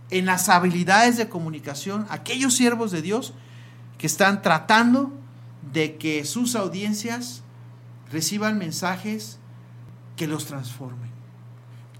en 0.09 0.25
las 0.25 0.49
habilidades 0.49 1.17
de 1.17 1.27
comunicación 1.27 2.05
aquellos 2.09 2.53
siervos 2.53 2.91
de 2.91 3.01
Dios 3.01 3.33
que 3.97 4.07
están 4.07 4.41
tratando 4.41 5.11
de 5.73 5.97
que 5.97 6.25
sus 6.25 6.55
audiencias 6.55 7.41
reciban 8.11 8.57
mensajes 8.57 9.39
que 10.15 10.27
los 10.27 10.45
transformen. 10.45 11.09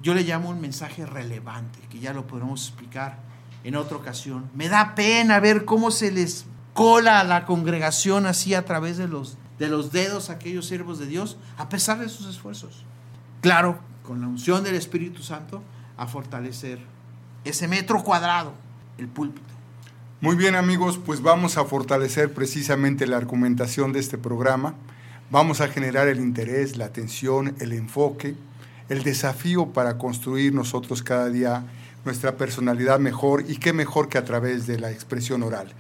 Yo 0.02 0.14
le 0.14 0.24
llamo 0.24 0.50
un 0.50 0.62
mensaje 0.62 1.06
relevante, 1.06 1.80
que 1.90 2.00
ya 2.00 2.14
lo 2.14 2.28
podremos 2.28 2.68
explicar 2.68 3.18
en 3.66 3.76
otra 3.76 3.98
ocasión. 3.98 4.50
Me 4.54 4.70
da 4.70 4.94
pena 4.94 5.40
ver 5.40 5.66
cómo 5.66 5.90
se 5.90 6.12
les 6.12 6.46
cola 6.76 7.20
a 7.20 7.24
la 7.24 7.46
congregación 7.46 8.28
así 8.28 8.54
a 8.54 8.64
través 8.64 8.98
de 8.98 9.08
los, 9.08 9.38
de 9.58 9.68
los 9.68 9.92
dedos 9.92 10.30
aquellos 10.30 10.68
siervos 10.68 11.00
de 11.00 11.08
Dios, 11.08 11.38
a 11.58 11.68
pesar 11.68 11.98
de 12.00 12.08
sus 12.08 12.28
esfuerzos. 12.28 12.86
Claro, 13.42 13.80
con 14.04 14.22
la 14.22 14.28
unción 14.28 14.64
del 14.64 14.76
Espíritu 14.76 15.24
Santo, 15.24 15.64
a 15.98 16.06
fortalecer 16.06 16.80
ese 17.44 17.68
metro 17.68 18.04
cuadrado, 18.04 18.54
el 19.00 19.08
púlpito. 19.08 19.48
Muy 20.22 20.36
bien 20.36 20.54
amigos, 20.54 21.00
pues 21.04 21.24
vamos 21.24 21.58
a 21.58 21.66
fortalecer 21.66 22.34
precisamente 22.34 23.08
la 23.08 23.18
argumentación 23.18 23.94
de 23.94 24.00
este 24.00 24.20
programa. 24.20 24.76
Vamos 25.32 25.60
a 25.62 25.70
generar 25.70 26.08
el 26.08 26.20
interés, 26.20 26.78
la 26.78 26.86
atención, 26.86 27.56
el 27.60 27.74
enfoque, 27.74 28.36
el 28.90 29.02
desafío 29.02 29.74
para 29.74 29.98
construir 29.98 30.54
nosotros 30.54 31.02
cada 31.02 31.30
día 31.30 31.66
nuestra 32.06 32.38
personalidad 32.38 33.00
mejor 33.00 33.44
y 33.48 33.58
qué 33.58 33.74
mejor 33.74 34.08
que 34.08 34.18
a 34.18 34.24
través 34.24 34.68
de 34.68 34.80
la 34.80 34.92
expresión 34.92 35.44
oral. 35.44 35.74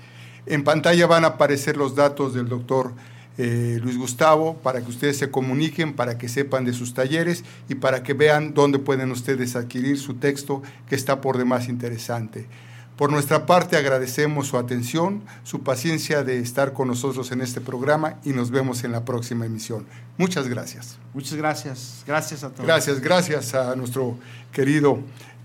En 0.46 0.64
pantalla 0.64 1.08
van 1.08 1.24
a 1.24 1.30
aparecer 1.30 1.78
los 1.78 1.96
datos 1.96 2.34
del 2.34 2.50
doctor 2.50 2.94
eh, 3.38 3.80
Luis 3.82 3.98
Gustavo 3.98 4.58
para 4.58 4.82
que 4.82 4.90
ustedes 4.90 5.18
se 5.18 5.30
comuniquen, 5.30 5.94
para 5.94 6.18
que 6.18 6.30
sepan 6.30 6.66
de 6.66 6.74
sus 6.74 6.94
talleres 6.94 7.44
y 7.68 7.76
para 7.76 8.02
que 8.02 8.14
vean 8.14 8.54
dónde 8.54 8.80
pueden 8.80 9.12
ustedes 9.12 9.56
adquirir 9.56 9.98
su 9.98 10.16
texto 10.16 10.62
que 10.88 10.96
está 10.96 11.22
por 11.22 11.38
demás 11.38 11.68
interesante. 11.68 12.48
Por 12.96 13.12
nuestra 13.12 13.46
parte 13.46 13.76
agradecemos 13.76 14.48
su 14.48 14.58
atención, 14.58 15.22
su 15.44 15.64
paciencia 15.64 16.24
de 16.24 16.40
estar 16.40 16.72
con 16.72 16.88
nosotros 16.88 17.30
en 17.34 17.42
este 17.42 17.60
programa 17.60 18.20
y 18.24 18.30
nos 18.30 18.52
vemos 18.52 18.86
en 18.86 18.94
la 18.94 19.04
próxima 19.04 19.46
emisión. 19.46 19.86
Muchas 20.18 20.48
gracias. 20.48 20.98
Muchas 21.14 21.34
gracias. 21.34 22.04
Gracias 22.08 22.46
a 22.46 22.52
todos. 22.52 22.66
Gracias, 22.66 23.02
gracias 23.02 23.54
a 23.54 23.76
nuestro 23.76 24.18
querido 24.54 25.00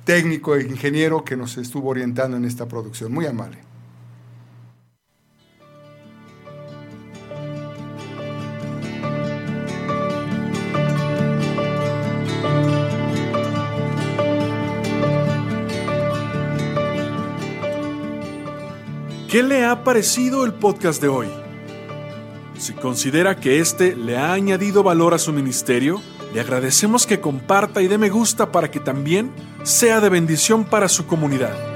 técnico 0.04 0.56
e 0.56 0.62
ingeniero 0.62 1.24
que 1.24 1.36
nos 1.36 1.56
estuvo 1.56 1.90
orientando 1.90 2.36
en 2.36 2.44
esta 2.44 2.66
producción. 2.66 3.12
Muy 3.12 3.26
amable. 3.26 3.58
¿Qué 19.30 19.44
le 19.44 19.64
ha 19.64 19.84
parecido 19.84 20.44
el 20.44 20.52
podcast 20.54 21.00
de 21.00 21.06
hoy? 21.06 21.28
Si 22.58 22.72
considera 22.72 23.36
que 23.36 23.60
este 23.60 23.94
le 23.94 24.18
ha 24.18 24.32
añadido 24.32 24.82
valor 24.82 25.14
a 25.14 25.18
su 25.18 25.32
ministerio, 25.32 26.02
le 26.32 26.40
agradecemos 26.40 27.06
que 27.06 27.20
comparta 27.20 27.82
y 27.82 27.88
dé 27.88 27.98
me 27.98 28.10
gusta 28.10 28.52
para 28.52 28.70
que 28.70 28.80
también 28.80 29.32
sea 29.62 30.00
de 30.00 30.08
bendición 30.08 30.64
para 30.64 30.88
su 30.88 31.06
comunidad. 31.06 31.69